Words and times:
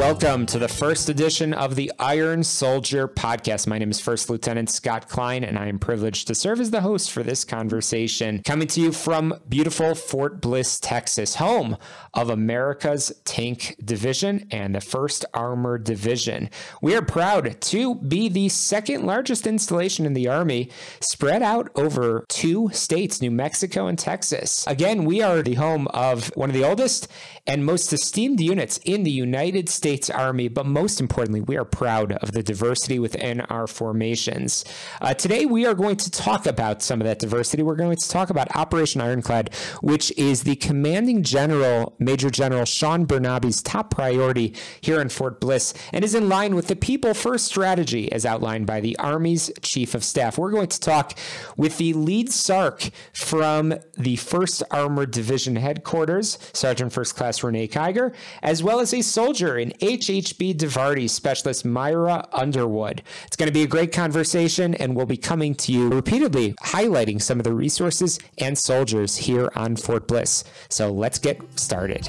welcome 0.00 0.46
to 0.46 0.58
the 0.58 0.66
first 0.66 1.10
edition 1.10 1.52
of 1.52 1.76
the 1.76 1.92
Iron 1.98 2.42
Soldier 2.42 3.06
podcast. 3.06 3.66
My 3.66 3.76
name 3.76 3.90
is 3.90 4.00
First 4.00 4.30
Lieutenant 4.30 4.70
Scott 4.70 5.10
Klein, 5.10 5.44
and 5.44 5.58
I 5.58 5.66
am 5.66 5.78
privileged 5.78 6.26
to 6.28 6.34
serve 6.34 6.58
as 6.58 6.70
the 6.70 6.80
host 6.80 7.12
for 7.12 7.22
this 7.22 7.44
conversation. 7.44 8.42
Coming 8.42 8.66
to 8.68 8.80
you 8.80 8.92
from 8.92 9.34
beautiful 9.46 9.94
Fort 9.94 10.40
Bliss, 10.40 10.80
Texas, 10.80 11.34
home 11.34 11.76
of 12.14 12.30
America's 12.30 13.12
Tank 13.26 13.76
Division 13.84 14.48
and 14.50 14.74
the 14.74 14.78
1st 14.78 15.26
Armored 15.34 15.84
Division. 15.84 16.48
We 16.80 16.96
are 16.96 17.02
proud 17.02 17.60
to 17.60 17.96
be 17.96 18.30
the 18.30 18.48
second 18.48 19.04
largest 19.04 19.46
installation 19.46 20.06
in 20.06 20.14
the 20.14 20.28
Army, 20.28 20.70
spread 21.00 21.42
out 21.42 21.70
over 21.74 22.24
two 22.30 22.70
states, 22.72 23.20
New 23.20 23.30
Mexico 23.30 23.86
and 23.86 23.98
Texas. 23.98 24.66
Again, 24.66 25.04
we 25.04 25.20
are 25.20 25.42
the 25.42 25.54
home 25.54 25.88
of 25.88 26.28
one 26.36 26.48
of 26.48 26.56
the 26.56 26.64
oldest 26.64 27.06
and 27.46 27.66
most 27.66 27.92
esteemed 27.92 28.40
units 28.40 28.78
in 28.78 29.02
the 29.02 29.10
United 29.10 29.68
States 29.68 29.89
Army, 30.14 30.48
but 30.48 30.66
most 30.66 31.00
importantly, 31.00 31.40
we 31.40 31.56
are 31.56 31.64
proud 31.64 32.12
of 32.12 32.32
the 32.32 32.42
diversity 32.42 32.98
within 32.98 33.40
our 33.42 33.66
formations. 33.66 34.64
Uh, 35.00 35.14
today, 35.14 35.46
we 35.46 35.66
are 35.66 35.74
going 35.74 35.96
to 35.96 36.10
talk 36.10 36.46
about 36.46 36.82
some 36.82 37.00
of 37.00 37.06
that 37.06 37.18
diversity. 37.18 37.62
We're 37.62 37.74
going 37.74 37.96
to 37.96 38.08
talk 38.08 38.30
about 38.30 38.54
Operation 38.54 39.00
Ironclad, 39.00 39.52
which 39.82 40.12
is 40.16 40.44
the 40.44 40.56
commanding 40.56 41.22
general, 41.22 41.96
Major 41.98 42.30
General 42.30 42.64
Sean 42.64 43.06
Bernabe's 43.06 43.62
top 43.62 43.90
priority 43.90 44.54
here 44.80 45.00
in 45.00 45.08
Fort 45.08 45.40
Bliss 45.40 45.74
and 45.92 46.04
is 46.04 46.14
in 46.14 46.28
line 46.28 46.54
with 46.54 46.68
the 46.68 46.76
People 46.76 47.14
First 47.14 47.46
strategy 47.46 48.10
as 48.12 48.24
outlined 48.24 48.66
by 48.66 48.80
the 48.80 48.96
Army's 48.98 49.50
Chief 49.62 49.94
of 49.94 50.04
Staff. 50.04 50.38
We're 50.38 50.52
going 50.52 50.68
to 50.68 50.80
talk 50.80 51.18
with 51.56 51.78
the 51.78 51.92
lead 51.94 52.28
SARC 52.28 52.90
from 53.12 53.70
the 53.96 54.16
1st 54.16 54.62
Armored 54.70 55.10
Division 55.10 55.56
headquarters, 55.56 56.38
Sergeant 56.52 56.92
First 56.92 57.16
Class 57.16 57.42
Renee 57.42 57.68
Kyger, 57.68 58.14
as 58.42 58.62
well 58.62 58.80
as 58.80 58.94
a 58.94 59.02
soldier 59.02 59.58
in 59.58 59.72
HHB 59.80 60.56
DIVARTY 60.56 61.08
Specialist 61.08 61.64
Myra 61.64 62.26
Underwood. 62.32 63.02
It's 63.26 63.36
going 63.36 63.48
to 63.48 63.52
be 63.52 63.62
a 63.62 63.66
great 63.66 63.92
conversation, 63.92 64.74
and 64.74 64.94
we'll 64.94 65.06
be 65.06 65.16
coming 65.16 65.54
to 65.56 65.72
you 65.72 65.88
repeatedly 65.88 66.52
highlighting 66.62 67.20
some 67.20 67.40
of 67.40 67.44
the 67.44 67.52
resources 67.52 68.18
and 68.38 68.56
soldiers 68.56 69.16
here 69.16 69.50
on 69.56 69.76
Fort 69.76 70.06
Bliss. 70.06 70.44
So 70.68 70.90
let's 70.92 71.18
get 71.18 71.40
started. 71.58 72.08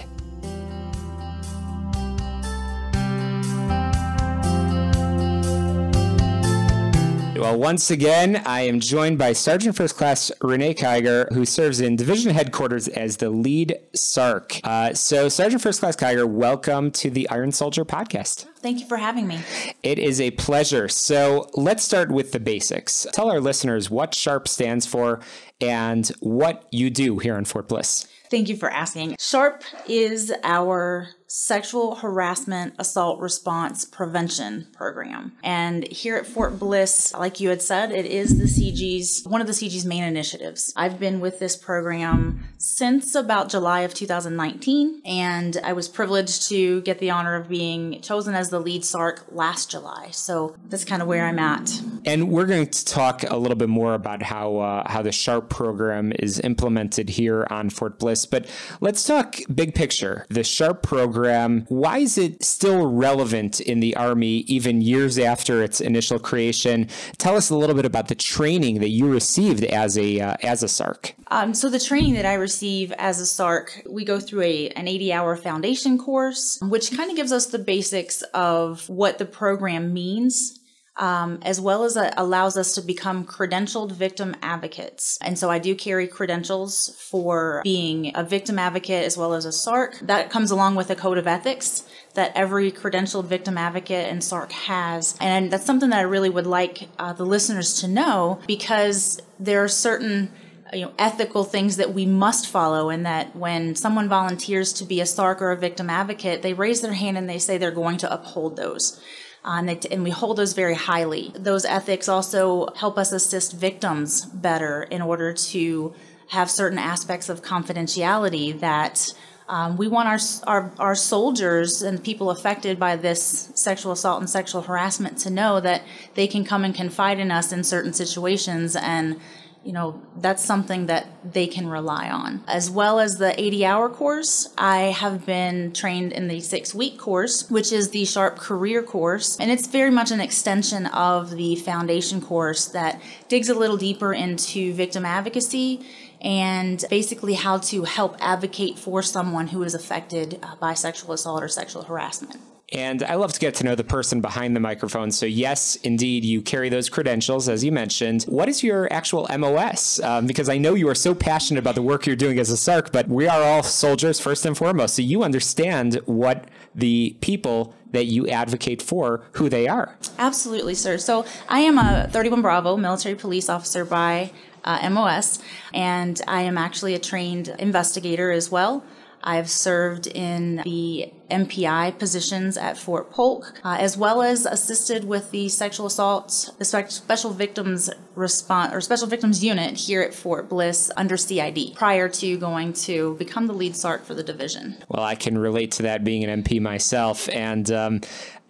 Well, 7.41 7.57
once 7.57 7.89
again, 7.89 8.43
I 8.45 8.61
am 8.61 8.79
joined 8.79 9.17
by 9.17 9.33
Sergeant 9.33 9.75
First 9.75 9.97
Class 9.97 10.31
Renee 10.41 10.75
Kyger, 10.75 11.27
who 11.33 11.43
serves 11.43 11.81
in 11.81 11.95
Division 11.95 12.31
Headquarters 12.35 12.87
as 12.87 13.17
the 13.17 13.31
lead 13.31 13.79
SARC. 13.95 14.61
Uh, 14.63 14.93
so, 14.93 15.27
Sergeant 15.27 15.59
First 15.63 15.79
Class 15.79 15.95
Kyger, 15.95 16.29
welcome 16.29 16.91
to 16.91 17.09
the 17.09 17.27
Iron 17.29 17.51
Soldier 17.51 17.83
podcast. 17.83 18.45
Thank 18.59 18.79
you 18.79 18.85
for 18.85 18.97
having 18.97 19.25
me. 19.25 19.39
It 19.81 19.97
is 19.97 20.21
a 20.21 20.29
pleasure. 20.29 20.87
So, 20.87 21.49
let's 21.55 21.83
start 21.83 22.11
with 22.11 22.31
the 22.31 22.39
basics. 22.39 23.07
Tell 23.11 23.31
our 23.31 23.39
listeners 23.39 23.89
what 23.89 24.11
SHARP 24.11 24.47
stands 24.47 24.85
for 24.85 25.19
and 25.59 26.07
what 26.19 26.67
you 26.69 26.91
do 26.91 27.17
here 27.17 27.39
in 27.39 27.45
Fort 27.45 27.67
Bliss. 27.67 28.05
Thank 28.29 28.49
you 28.49 28.55
for 28.55 28.69
asking. 28.69 29.15
SHARP 29.19 29.63
is 29.89 30.31
our 30.43 31.09
sexual 31.33 31.95
harassment 31.95 32.73
assault 32.77 33.17
response 33.21 33.85
prevention 33.85 34.67
program. 34.73 35.31
And 35.41 35.87
here 35.87 36.17
at 36.17 36.27
Fort 36.27 36.59
Bliss, 36.59 37.13
like 37.13 37.39
you 37.39 37.47
had 37.47 37.61
said, 37.61 37.89
it 37.89 38.05
is 38.05 38.37
the 38.37 38.43
CG's 38.43 39.23
one 39.25 39.39
of 39.39 39.47
the 39.47 39.53
CG's 39.53 39.85
main 39.85 40.03
initiatives. 40.03 40.73
I've 40.75 40.99
been 40.99 41.21
with 41.21 41.39
this 41.39 41.55
program 41.55 42.43
since 42.57 43.15
about 43.15 43.47
July 43.47 43.81
of 43.81 43.93
2019 43.93 45.03
and 45.05 45.55
I 45.63 45.71
was 45.71 45.87
privileged 45.87 46.49
to 46.49 46.81
get 46.81 46.99
the 46.99 47.11
honor 47.11 47.35
of 47.35 47.47
being 47.47 48.01
chosen 48.01 48.35
as 48.35 48.49
the 48.49 48.59
lead 48.59 48.81
SARC 48.81 49.23
last 49.31 49.71
July. 49.71 50.09
So 50.11 50.57
that's 50.67 50.83
kind 50.83 51.01
of 51.01 51.07
where 51.07 51.25
I'm 51.25 51.39
at. 51.39 51.81
And 52.03 52.29
we're 52.29 52.45
going 52.45 52.67
to 52.67 52.85
talk 52.85 53.23
a 53.23 53.37
little 53.37 53.57
bit 53.57 53.69
more 53.69 53.93
about 53.93 54.21
how 54.21 54.57
uh, 54.57 54.91
how 54.91 55.01
the 55.01 55.11
SHARP 55.11 55.49
program 55.49 56.11
is 56.19 56.41
implemented 56.41 57.07
here 57.07 57.47
on 57.49 57.69
Fort 57.69 57.99
Bliss, 57.99 58.25
but 58.25 58.49
let's 58.81 59.05
talk 59.05 59.37
big 59.53 59.73
picture. 59.73 60.25
The 60.27 60.43
SHARP 60.43 60.83
program 60.83 61.20
program. 61.21 61.65
Why 61.69 61.99
is 61.99 62.17
it 62.17 62.43
still 62.43 62.91
relevant 62.91 63.59
in 63.59 63.79
the 63.79 63.95
Army 63.95 64.39
even 64.47 64.81
years 64.81 65.19
after 65.19 65.61
its 65.61 65.79
initial 65.79 66.17
creation? 66.17 66.87
Tell 67.17 67.35
us 67.35 67.49
a 67.49 67.55
little 67.55 67.75
bit 67.75 67.85
about 67.85 68.07
the 68.07 68.15
training 68.15 68.79
that 68.79 68.89
you 68.89 69.07
received 69.07 69.63
as 69.65 69.97
a 69.97 70.19
uh, 70.19 70.37
as 70.41 70.63
a 70.63 70.67
SARC. 70.67 71.13
Um, 71.27 71.53
so 71.53 71.69
the 71.69 71.79
training 71.79 72.13
that 72.15 72.25
I 72.25 72.33
receive 72.33 72.91
as 72.93 73.21
a 73.21 73.25
SARC, 73.25 73.87
we 73.89 74.03
go 74.03 74.19
through 74.19 74.41
a 74.41 74.69
an 74.69 74.87
80 74.87 75.13
hour 75.13 75.35
foundation 75.35 75.97
course, 75.97 76.59
which 76.61 76.95
kind 76.95 77.11
of 77.11 77.15
gives 77.15 77.31
us 77.31 77.47
the 77.47 77.59
basics 77.59 78.23
of 78.33 78.89
what 78.89 79.17
the 79.17 79.25
program 79.25 79.93
means 79.93 80.59
um, 80.97 81.39
as 81.43 81.59
well 81.59 81.83
as 81.83 81.95
uh, 81.95 82.13
allows 82.17 82.57
us 82.57 82.75
to 82.75 82.81
become 82.81 83.25
credentialed 83.25 83.91
victim 83.91 84.35
advocates. 84.41 85.17
And 85.21 85.37
so 85.37 85.49
I 85.49 85.59
do 85.59 85.73
carry 85.73 86.07
credentials 86.07 86.95
for 87.09 87.61
being 87.63 88.11
a 88.15 88.23
victim 88.23 88.59
advocate 88.59 89.05
as 89.05 89.17
well 89.17 89.33
as 89.33 89.45
a 89.45 89.49
SARC. 89.49 89.99
That 90.05 90.29
comes 90.29 90.51
along 90.51 90.75
with 90.75 90.89
a 90.89 90.95
code 90.95 91.17
of 91.17 91.27
ethics 91.27 91.85
that 92.13 92.31
every 92.35 92.71
credentialed 92.71 93.25
victim 93.25 93.57
advocate 93.57 94.09
and 94.09 94.21
SARC 94.21 94.51
has. 94.51 95.15
And 95.21 95.51
that's 95.51 95.65
something 95.65 95.89
that 95.91 95.99
I 95.99 96.03
really 96.03 96.29
would 96.29 96.47
like 96.47 96.89
uh, 96.99 97.13
the 97.13 97.25
listeners 97.25 97.79
to 97.81 97.87
know 97.87 98.39
because 98.47 99.19
there 99.39 99.63
are 99.63 99.69
certain 99.69 100.31
you 100.73 100.85
know 100.85 100.93
ethical 100.97 101.43
things 101.43 101.77
that 101.77 101.93
we 101.93 102.05
must 102.05 102.47
follow 102.47 102.89
and 102.89 103.05
that 103.05 103.35
when 103.35 103.75
someone 103.75 104.07
volunteers 104.07 104.71
to 104.73 104.85
be 104.85 105.01
a 105.01 105.05
SARC 105.05 105.41
or 105.41 105.51
a 105.51 105.57
victim 105.57 105.89
advocate 105.89 106.41
they 106.41 106.53
raise 106.53 106.79
their 106.79 106.93
hand 106.93 107.17
and 107.17 107.29
they 107.29 107.39
say 107.39 107.57
they're 107.57 107.71
going 107.71 107.97
to 107.97 108.13
uphold 108.13 108.55
those 108.55 109.01
and, 109.43 109.85
and 109.91 110.03
we 110.03 110.09
hold 110.09 110.37
those 110.37 110.53
very 110.53 110.75
highly. 110.75 111.31
Those 111.35 111.65
ethics 111.65 112.07
also 112.07 112.67
help 112.75 112.97
us 112.97 113.11
assist 113.11 113.53
victims 113.53 114.25
better 114.25 114.83
in 114.83 115.01
order 115.01 115.33
to 115.33 115.93
have 116.29 116.49
certain 116.49 116.77
aspects 116.77 117.27
of 117.27 117.41
confidentiality 117.41 118.57
that 118.59 119.13
um, 119.49 119.75
we 119.75 119.87
want 119.89 120.07
our, 120.07 120.19
our, 120.47 120.71
our 120.79 120.95
soldiers 120.95 121.81
and 121.81 122.01
people 122.01 122.31
affected 122.31 122.79
by 122.79 122.95
this 122.95 123.51
sexual 123.53 123.91
assault 123.91 124.21
and 124.21 124.29
sexual 124.29 124.61
harassment 124.61 125.17
to 125.19 125.29
know 125.29 125.59
that 125.59 125.81
they 126.13 126.25
can 126.25 126.45
come 126.45 126.63
and 126.63 126.73
confide 126.73 127.19
in 127.19 127.31
us 127.31 127.51
in 127.51 127.65
certain 127.65 127.91
situations 127.91 128.77
and 128.77 129.19
you 129.63 129.73
know, 129.73 130.01
that's 130.17 130.43
something 130.43 130.87
that 130.87 131.07
they 131.23 131.45
can 131.45 131.67
rely 131.67 132.09
on. 132.09 132.43
As 132.47 132.69
well 132.69 132.99
as 132.99 133.17
the 133.17 133.39
80 133.39 133.65
hour 133.65 133.89
course, 133.89 134.51
I 134.57 134.85
have 134.85 135.25
been 135.25 135.71
trained 135.71 136.13
in 136.13 136.27
the 136.27 136.39
six 136.39 136.73
week 136.73 136.97
course, 136.97 137.49
which 137.49 137.71
is 137.71 137.91
the 137.91 138.03
SHARP 138.03 138.37
career 138.37 138.81
course. 138.81 139.37
And 139.39 139.51
it's 139.51 139.67
very 139.67 139.91
much 139.91 140.09
an 140.09 140.19
extension 140.19 140.87
of 140.87 141.31
the 141.31 141.55
foundation 141.55 142.21
course 142.21 142.65
that 142.69 142.99
digs 143.27 143.49
a 143.49 143.53
little 143.53 143.77
deeper 143.77 144.13
into 144.13 144.73
victim 144.73 145.05
advocacy 145.05 145.85
and 146.21 146.83
basically 146.89 147.33
how 147.33 147.57
to 147.57 147.83
help 147.83 148.15
advocate 148.19 148.79
for 148.79 149.01
someone 149.01 149.47
who 149.47 149.61
is 149.63 149.73
affected 149.73 150.39
uh, 150.41 150.55
by 150.55 150.73
sexual 150.73 151.13
assault 151.13 151.43
or 151.43 151.47
sexual 151.47 151.83
harassment. 151.83 152.39
And 152.71 153.03
I 153.03 153.15
love 153.15 153.33
to 153.33 153.39
get 153.39 153.55
to 153.55 153.65
know 153.65 153.75
the 153.75 153.83
person 153.83 154.21
behind 154.21 154.55
the 154.55 154.61
microphone. 154.61 155.11
So, 155.11 155.25
yes, 155.25 155.75
indeed, 155.77 156.23
you 156.23 156.41
carry 156.41 156.69
those 156.69 156.87
credentials, 156.87 157.49
as 157.49 157.65
you 157.65 157.71
mentioned. 157.71 158.23
What 158.23 158.47
is 158.47 158.63
your 158.63 158.91
actual 158.93 159.27
MOS? 159.37 159.99
Um, 159.99 160.25
because 160.25 160.47
I 160.47 160.57
know 160.57 160.73
you 160.73 160.87
are 160.87 160.95
so 160.95 161.13
passionate 161.13 161.59
about 161.59 161.75
the 161.75 161.81
work 161.81 162.05
you're 162.05 162.15
doing 162.15 162.39
as 162.39 162.49
a 162.49 162.55
SARC, 162.55 162.93
but 162.93 163.09
we 163.09 163.27
are 163.27 163.43
all 163.43 163.61
soldiers 163.61 164.21
first 164.21 164.45
and 164.45 164.57
foremost. 164.57 164.95
So, 164.95 165.01
you 165.01 165.21
understand 165.21 165.95
what 166.05 166.45
the 166.73 167.17
people 167.19 167.75
that 167.91 168.05
you 168.05 168.29
advocate 168.29 168.81
for 168.81 169.25
who 169.33 169.49
they 169.49 169.67
are. 169.67 169.97
Absolutely, 170.17 170.75
sir. 170.75 170.97
So, 170.97 171.25
I 171.49 171.59
am 171.59 171.77
a 171.77 172.07
31 172.09 172.41
Bravo 172.41 172.77
military 172.77 173.15
police 173.15 173.49
officer 173.49 173.83
by 173.83 174.31
uh, 174.63 174.89
MOS, 174.89 175.39
and 175.73 176.21
I 176.25 176.43
am 176.43 176.57
actually 176.57 176.95
a 176.95 176.99
trained 176.99 177.49
investigator 177.59 178.31
as 178.31 178.49
well. 178.49 178.85
I've 179.23 179.49
served 179.49 180.07
in 180.07 180.57
the 180.63 181.11
MPI 181.31 181.97
positions 181.97 182.57
at 182.57 182.77
Fort 182.77 183.11
Polk, 183.11 183.59
uh, 183.63 183.77
as 183.79 183.97
well 183.97 184.21
as 184.21 184.45
assisted 184.45 185.05
with 185.05 185.31
the 185.31 185.49
sexual 185.49 185.85
assault, 185.87 186.53
the 186.59 186.65
special 186.65 187.31
victims 187.31 187.89
response 188.15 188.73
or 188.73 188.81
special 188.81 189.07
victims 189.07 189.43
unit 189.43 189.77
here 189.77 190.01
at 190.01 190.13
Fort 190.13 190.49
Bliss 190.49 190.91
under 190.97 191.17
CID 191.17 191.75
prior 191.75 192.09
to 192.09 192.37
going 192.37 192.73
to 192.73 193.15
become 193.15 193.47
the 193.47 193.53
lead 193.53 193.73
SARC 193.73 194.03
for 194.03 194.13
the 194.13 194.23
division. 194.23 194.77
Well, 194.89 195.03
I 195.03 195.15
can 195.15 195.37
relate 195.37 195.71
to 195.73 195.83
that 195.83 196.03
being 196.03 196.23
an 196.23 196.43
MP 196.43 196.61
myself, 196.61 197.29
and 197.29 197.71
um, 197.71 198.01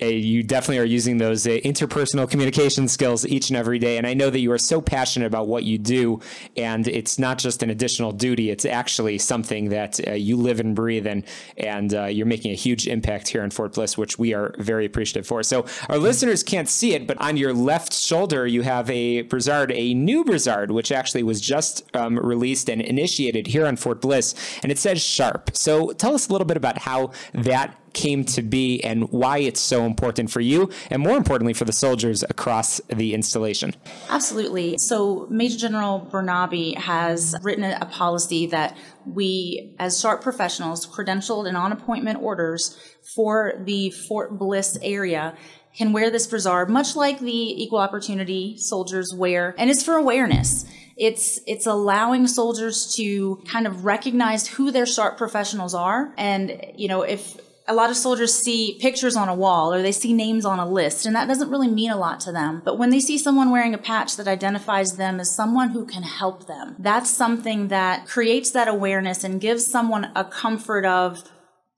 you 0.10 0.44
definitely 0.44 0.80
are 0.80 0.86
using 0.86 1.18
those 1.18 1.46
uh, 1.46 1.52
interpersonal 1.64 2.30
communication 2.30 2.88
skills 2.88 3.26
each 3.26 3.50
and 3.50 3.58
every 3.58 3.80
day. 3.80 3.98
And 3.98 4.08
I 4.08 4.14
know 4.14 4.30
that 4.30 4.40
you 4.40 4.52
are 4.52 4.58
so 4.58 4.82
passionate 4.82 5.28
about 5.28 5.48
what 5.48 5.64
you 5.64 5.78
do, 5.78 6.20
and 6.58 6.88
it's 6.88 7.20
not 7.20 7.38
just 7.38 7.64
an 7.64 7.70
additional 7.70 8.12
duty; 8.12 8.50
it's 8.50 8.66
actually 8.66 9.18
something 9.18 9.70
that 9.70 10.00
uh, 10.08 10.12
you 10.14 10.38
live 10.38 10.60
and 10.60 10.76
breathe, 10.76 11.08
and 11.08 11.24
and 11.58 11.94
uh, 11.94 12.06
you're 12.06 12.26
making 12.26 12.52
a 12.52 12.56
huge 12.56 12.88
impact 12.88 13.28
here 13.28 13.44
in 13.44 13.52
Fort 13.52 13.74
Bliss, 13.74 13.98
which 13.98 14.18
we 14.18 14.34
are 14.34 14.56
very 14.58 14.86
appreciative 14.86 15.28
for. 15.28 15.44
So 15.44 15.66
our 15.90 15.98
listeners 15.98 16.44
can't 16.44 16.70
see 16.70 16.94
it, 16.94 17.08
but 17.08 17.20
on 17.22 17.38
your 17.38 17.54
left 17.54 17.94
shoulder 17.94 18.48
you 18.48 18.62
have 18.64 18.90
a 18.90 19.24
brassard, 19.24 19.72
a 19.72 19.94
new 19.94 20.24
brassard, 20.24 20.72
which 20.72 20.92
actually 20.92 21.24
was 21.24 21.42
just 21.42 21.84
um, 21.96 22.18
released 22.18 22.70
and 22.70 22.82
initiated 22.82 23.48
here 23.48 23.66
on 23.66 23.76
Fort 23.76 24.02
Bliss, 24.02 24.34
and 24.64 24.72
it 24.72 24.80
says 24.80 25.02
Sharp. 25.02 25.52
So 25.54 25.92
tell 25.92 26.14
us 26.14 26.28
a 26.28 26.32
little 26.32 26.46
bit 26.48 26.58
about 26.58 26.80
how 26.80 27.12
that 27.34 27.78
came 27.94 28.24
to 28.26 28.42
be 28.42 28.84
and 28.84 29.10
why 29.12 29.40
it's 29.40 29.60
so 29.60 29.86
important 29.86 30.32
for 30.32 30.42
you 30.42 30.70
and 30.90 31.02
more 31.02 31.18
importantly 31.18 31.54
for 31.54 31.66
the 31.66 31.74
soldiers 31.74 32.24
across 32.24 32.80
the 32.88 33.14
installation. 33.14 33.76
Absolutely. 34.10 34.78
So 34.78 35.28
Major 35.30 35.58
General 35.58 36.08
Bernabe 36.12 36.78
has 36.78 37.36
written 37.42 37.64
a 37.64 37.86
policy 37.86 38.48
that 38.48 38.78
we, 39.06 39.76
as 39.80 40.00
SHARP 40.00 40.22
professionals, 40.22 40.88
credentialed 40.88 41.48
and 41.48 41.58
on 41.58 41.72
appointment 41.72 42.22
orders 42.22 42.78
for 43.16 43.54
the 43.66 43.90
Fort 43.92 44.38
Bliss 44.38 44.78
area, 44.82 45.36
can 45.76 45.94
wear 45.94 46.10
this 46.10 46.28
brassard, 46.28 46.70
much 46.70 46.96
like 46.96 47.20
the 47.20 47.64
equal 47.64 47.80
opportunity 47.80 48.58
soldiers 48.58 49.14
wear, 49.16 49.56
and 49.58 49.70
it's 49.70 49.84
for 49.84 49.96
awareness. 49.96 50.66
It's 50.98 51.40
it's 51.48 51.66
allowing 51.66 52.28
soldiers 52.28 52.94
to 52.98 53.42
kind 53.50 53.66
of 53.66 53.86
recognize 53.86 54.48
who 54.48 54.72
their 54.72 54.86
SHARP 54.86 55.18
professionals 55.18 55.74
are, 55.74 56.14
and 56.18 56.62
you 56.76 56.88
know 56.88 57.04
if 57.04 57.38
a 57.72 57.74
lot 57.74 57.90
of 57.90 57.96
soldiers 57.96 58.34
see 58.34 58.78
pictures 58.82 59.16
on 59.16 59.30
a 59.30 59.34
wall 59.34 59.74
or 59.74 59.82
they 59.82 59.94
see 59.94 60.12
names 60.12 60.44
on 60.44 60.60
a 60.60 60.70
list, 60.70 61.06
and 61.06 61.16
that 61.16 61.30
doesn't 61.30 61.50
really 61.50 61.70
mean 61.70 61.90
a 61.90 61.98
lot 61.98 62.20
to 62.20 62.32
them. 62.32 62.62
But 62.66 62.78
when 62.78 62.90
they 62.90 63.00
see 63.00 63.18
someone 63.18 63.50
wearing 63.50 63.74
a 63.74 63.78
patch 63.78 64.18
that 64.18 64.28
identifies 64.28 64.98
them 64.98 65.22
as 65.22 65.34
someone 65.34 65.70
who 65.70 65.86
can 65.86 66.04
help 66.04 66.48
them, 66.48 66.76
that's 66.80 67.10
something 67.10 67.70
that 67.70 68.06
creates 68.06 68.52
that 68.52 68.68
awareness 68.68 69.24
and 69.24 69.40
gives 69.40 69.66
someone 69.66 70.12
a 70.18 70.26
comfort 70.26 70.86
of, 70.86 71.24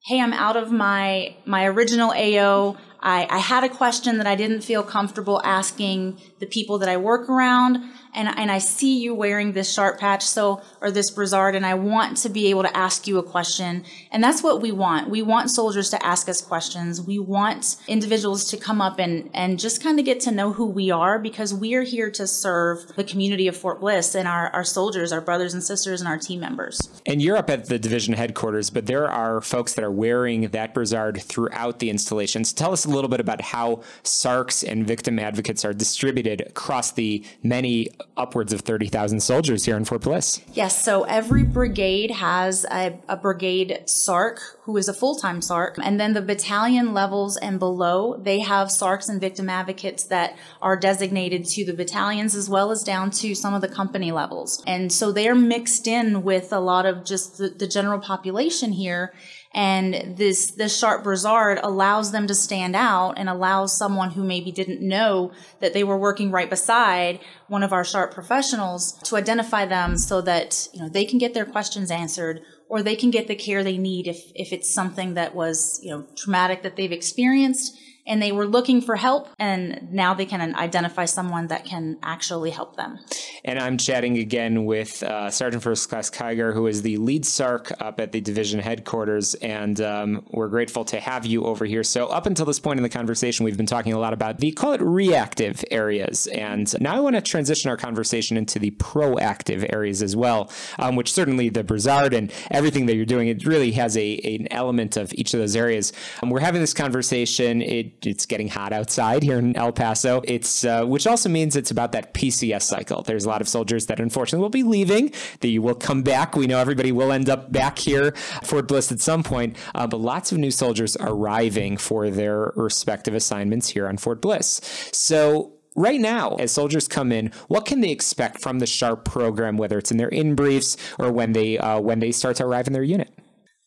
hey, 0.08 0.20
I'm 0.20 0.34
out 0.34 0.58
of 0.58 0.72
my 0.72 1.36
my 1.46 1.66
original 1.66 2.12
AO. 2.12 2.76
I, 3.00 3.28
I 3.30 3.38
had 3.38 3.64
a 3.64 3.70
question 3.70 4.18
that 4.18 4.28
I 4.28 4.36
didn't 4.36 4.62
feel 4.62 4.82
comfortable 4.82 5.42
asking 5.44 6.20
the 6.40 6.48
people 6.48 6.80
that 6.80 6.90
I 6.90 6.98
work 6.98 7.30
around 7.30 7.84
and, 8.14 8.28
and 8.38 8.52
I 8.52 8.60
see 8.60 9.00
you 9.00 9.14
wearing 9.14 9.54
this 9.54 9.74
SHARP 9.74 10.00
patch, 10.00 10.24
so, 10.24 10.62
or 10.82 10.92
this 10.92 11.12
brassard, 11.12 11.56
and 11.56 11.66
I 11.66 11.74
want 11.74 12.18
to 12.18 12.30
be 12.30 12.48
able 12.48 12.64
to 12.64 12.78
ask 12.78 13.08
you 13.08 13.18
a 13.18 13.24
question. 13.24 13.84
And 14.12 14.24
that's 14.24 14.44
what 14.44 14.62
we 14.62 14.72
want. 14.72 15.10
We 15.10 15.22
want 15.22 15.50
soldiers 15.50 15.90
to 15.92 16.06
ask 16.06 16.30
us 16.30 16.42
questions. 16.42 17.02
We 17.02 17.20
want 17.20 17.78
individuals 17.88 18.46
to 18.52 18.58
come 18.58 18.82
up 18.82 19.00
and, 19.00 19.30
and 19.34 19.60
just 19.60 19.82
kind 19.82 20.00
of 20.00 20.06
get 20.06 20.20
to 20.22 20.32
know 20.32 20.54
who 20.54 20.66
we 20.66 20.92
are 20.92 21.20
because 21.20 21.54
we 21.54 21.76
are 21.76 21.84
here 21.84 22.10
to 22.12 22.28
serve 22.28 22.96
the 22.96 23.04
community 23.04 23.48
of 23.48 23.58
Fort 23.58 23.80
Bliss 23.80 24.16
and 24.16 24.28
our, 24.28 24.50
our 24.50 24.64
soldiers, 24.64 25.12
our 25.12 25.22
brothers 25.22 25.54
and 25.54 25.64
sisters, 25.64 26.02
and 26.02 26.08
our 26.08 26.18
team 26.18 26.40
members. 26.40 26.90
And 27.06 27.22
you're 27.22 27.38
up 27.38 27.50
at 27.50 27.66
the 27.66 27.80
division 27.80 28.14
headquarters, 28.14 28.70
but 28.70 28.86
there 28.86 29.10
are 29.10 29.42
folks 29.42 29.74
that 29.74 29.84
are 29.84 29.92
wearing 29.92 30.50
that 30.50 30.74
brassard 30.74 31.22
throughout 31.22 31.80
the 31.80 31.90
installations. 31.90 32.54
Tell 32.54 32.74
us 32.74 32.86
a 32.86 32.90
little 32.90 33.10
bit 33.10 33.20
about 33.20 33.42
how 33.42 33.82
SARCs 34.04 34.64
and 34.64 34.86
victim 34.86 35.20
advocates 35.20 35.66
are 35.66 35.74
distributed 35.74 36.42
across 36.42 36.92
the 36.92 37.24
many 37.42 37.90
upwards 38.18 38.54
of 38.54 38.62
30,000 38.62 39.22
soldiers 39.22 39.66
here 39.66 39.78
in 39.78 39.86
Fort 39.86 40.02
Bliss. 40.02 40.42
Yes, 40.54 40.84
so 40.84 41.04
every 41.04 41.44
brigade 41.44 42.12
has 42.12 42.66
a, 42.66 42.98
a 43.08 43.18
brigade 43.18 43.84
SARC 43.86 44.40
who 44.64 44.78
is 44.78 44.88
a 44.88 44.94
full-time 44.94 45.42
SARC, 45.42 45.78
and 45.84 46.00
then 46.00 46.14
the 46.14 46.22
battalion 46.22 46.94
levels 46.94 47.36
and 47.38 47.60
below, 47.60 48.18
they 48.18 48.40
have 48.40 48.70
SARCs 48.70 49.10
and 49.10 49.20
victim 49.20 49.50
advocates 49.50 50.06
that 50.06 50.38
are 50.62 50.78
designated 50.78 51.46
to 51.46 51.66
the 51.66 51.74
battalions 51.74 52.34
as 52.34 52.50
well 52.50 52.72
as 52.72 52.84
down 52.84 53.12
to 53.12 53.36
some 53.36 53.54
of 53.54 53.62
the 53.62 53.68
company 53.68 54.12
levels. 54.12 54.64
And 54.66 54.92
so 54.92 55.12
they're 55.12 55.36
mixed 55.36 55.88
in 55.88 56.24
with 56.24 56.54
a 56.54 56.60
lot 56.60 56.86
of 56.86 57.04
just 57.04 57.38
the, 57.38 57.50
the 57.50 57.68
general 57.68 58.00
population 58.00 58.72
here 58.72 59.14
and 59.54 60.18
this, 60.18 60.52
this 60.52 60.78
SHARP 60.78 61.04
brassard 61.04 61.60
allows 61.62 62.12
them 62.12 62.26
to 62.28 62.34
stand 62.34 62.76
out 62.76 63.14
and 63.18 63.30
allows 63.30 63.78
someone 63.78 64.12
who 64.12 64.24
maybe 64.24 64.52
didn't 64.52 64.82
know 64.82 65.32
that 65.60 65.74
they 65.74 65.84
were 65.84 65.98
working 65.98 66.32
right 66.32 66.50
beside 66.50 67.20
one 67.48 67.62
of 67.62 67.72
our 67.72 67.84
SHARP 67.84 68.14
professionals 68.14 68.94
to 69.04 69.16
identify 69.16 69.66
them 69.66 69.98
so 69.98 70.22
that, 70.22 70.68
you 70.74 70.82
know, 70.82 70.90
they 70.90 71.06
can 71.06 71.20
get 71.20 71.36
their 71.36 71.46
questions 71.46 71.92
answered 71.92 72.42
or 72.68 72.82
they 72.82 72.96
can 72.96 73.12
get 73.12 73.28
the 73.28 73.36
care 73.36 73.64
they 73.64 73.78
need 73.78 74.08
if, 74.08 74.32
if 74.34 74.52
it's 74.52 74.74
something 74.74 75.14
that 75.14 75.36
was, 75.36 75.80
you 75.84 75.92
know, 75.92 76.08
traumatic 76.16 76.64
that 76.64 76.76
they've 76.76 76.92
experienced 76.92 77.78
and 78.08 78.22
they 78.22 78.32
were 78.32 78.48
looking 78.48 78.82
for 78.82 78.96
help 78.96 79.30
and 79.40 79.92
now 79.92 80.14
they 80.14 80.26
can 80.26 80.56
identify 80.56 81.06
someone 81.06 81.48
that 81.48 81.66
can 81.66 81.98
actually 82.02 82.50
help 82.50 82.76
them. 82.76 82.98
And 83.46 83.60
I'm 83.60 83.78
chatting 83.78 84.18
again 84.18 84.64
with 84.64 85.04
uh, 85.04 85.30
Sergeant 85.30 85.64
First 85.64 85.90
Class 85.90 86.10
Kyger, 86.10 86.54
who 86.54 86.68
is 86.68 86.82
the 86.82 86.96
lead 86.96 87.24
SARC 87.24 87.74
up 87.82 88.00
at 88.00 88.14
the 88.14 88.22
division 88.22 88.62
headquarters. 88.62 89.34
And 89.36 89.82
um, 89.82 90.26
we're 90.32 90.48
grateful 90.48 90.86
to 90.86 91.00
have 91.00 91.26
you 91.26 91.44
over 91.44 91.66
here. 91.66 91.84
So, 91.84 92.08
up 92.08 92.26
until 92.26 92.46
this 92.46 92.60
point 92.60 92.80
in 92.80 92.84
the 92.84 92.90
conversation, 92.90 93.44
we've 93.44 93.58
been 93.58 93.66
talking 93.66 93.92
a 93.92 94.00
lot 94.00 94.14
about 94.14 94.38
the 94.38 94.52
call 94.54 94.72
it 94.72 94.82
reactive 94.82 95.64
areas. 95.72 96.28
And 96.28 96.74
now 96.80 96.96
I 96.96 97.02
want 97.02 97.18
to 97.18 97.22
transition 97.22 97.70
our 97.70 97.76
conversation 97.76 98.38
into 98.38 98.60
the 98.60 98.72
proactive 98.72 99.68
areas 99.74 100.02
as 100.02 100.16
well, 100.16 100.50
um, 100.80 100.96
which 100.96 101.12
certainly 101.12 101.50
the 101.50 101.66
Brassard 101.66 102.14
and 102.14 102.32
everything 102.50 102.86
that 102.86 102.96
you're 102.96 103.06
doing, 103.06 103.28
it 103.28 103.46
really 103.46 103.74
has 103.74 103.98
a, 103.98 104.20
an 104.20 104.48
element 104.52 104.96
of 104.96 105.14
each 105.16 105.34
of 105.34 105.42
those 105.42 105.58
areas. 105.58 105.92
Um, 106.22 106.30
we're 106.30 106.40
having 106.40 106.62
this 106.62 106.74
conversation. 106.74 107.62
It, 107.62 108.06
it's 108.06 108.26
getting 108.26 108.48
hot 108.48 108.72
outside 108.72 109.22
here 109.22 109.38
in 109.38 109.54
El 109.58 109.74
Paso. 109.74 110.22
It's 110.24 110.64
uh, 110.64 110.86
which 110.86 111.06
also 111.08 111.28
means 111.28 111.58
it's 111.58 111.72
about 111.72 111.92
that 111.92 112.14
PCS 112.14 112.62
cycle. 112.62 113.02
There's 113.02 113.28
lot 113.34 113.42
of 113.42 113.48
soldiers 113.48 113.88
that 113.88 114.00
unfortunately 114.00 114.42
will 114.42 114.50
be 114.50 114.64
leaving. 114.64 115.12
They 115.40 115.58
will 115.60 115.76
come 115.76 116.04
back. 116.04 116.36
We 116.36 116.48
know 116.48 116.60
everybody 116.60 116.92
will 116.92 117.12
end 117.12 117.30
up 117.30 117.52
back 117.52 117.80
here, 117.80 118.08
at 118.08 118.48
Fort 118.48 118.68
Bliss 118.68 118.92
at 118.92 119.00
some 119.00 119.24
point, 119.24 119.58
uh, 119.76 119.88
but 119.88 120.00
lots 120.00 120.32
of 120.32 120.38
new 120.38 120.52
soldiers 120.52 120.96
arriving 121.00 121.78
for 121.78 122.10
their 122.10 122.54
respective 122.56 123.16
assignments 123.16 123.70
here 123.70 123.88
on 123.88 123.98
Fort 123.98 124.22
Bliss. 124.22 124.62
So 124.92 125.54
right 125.76 126.00
now, 126.00 126.36
as 126.36 126.52
soldiers 126.52 126.88
come 126.88 127.12
in, 127.12 127.32
what 127.48 127.66
can 127.66 127.82
they 127.82 127.90
expect 127.90 128.40
from 128.40 128.60
the 128.60 128.68
SHARP 128.68 129.06
program, 129.06 129.58
whether 129.58 129.78
it's 129.78 129.92
in 129.92 129.98
their 129.98 130.10
in 130.10 130.36
briefs 130.36 130.78
or 131.00 131.12
when 131.12 131.34
they 131.34 131.58
uh, 131.58 131.80
when 131.80 132.00
they 132.00 132.12
start 132.12 132.36
to 132.38 132.46
arrive 132.46 132.68
in 132.68 132.74
their 132.74 132.84
unit? 132.84 133.10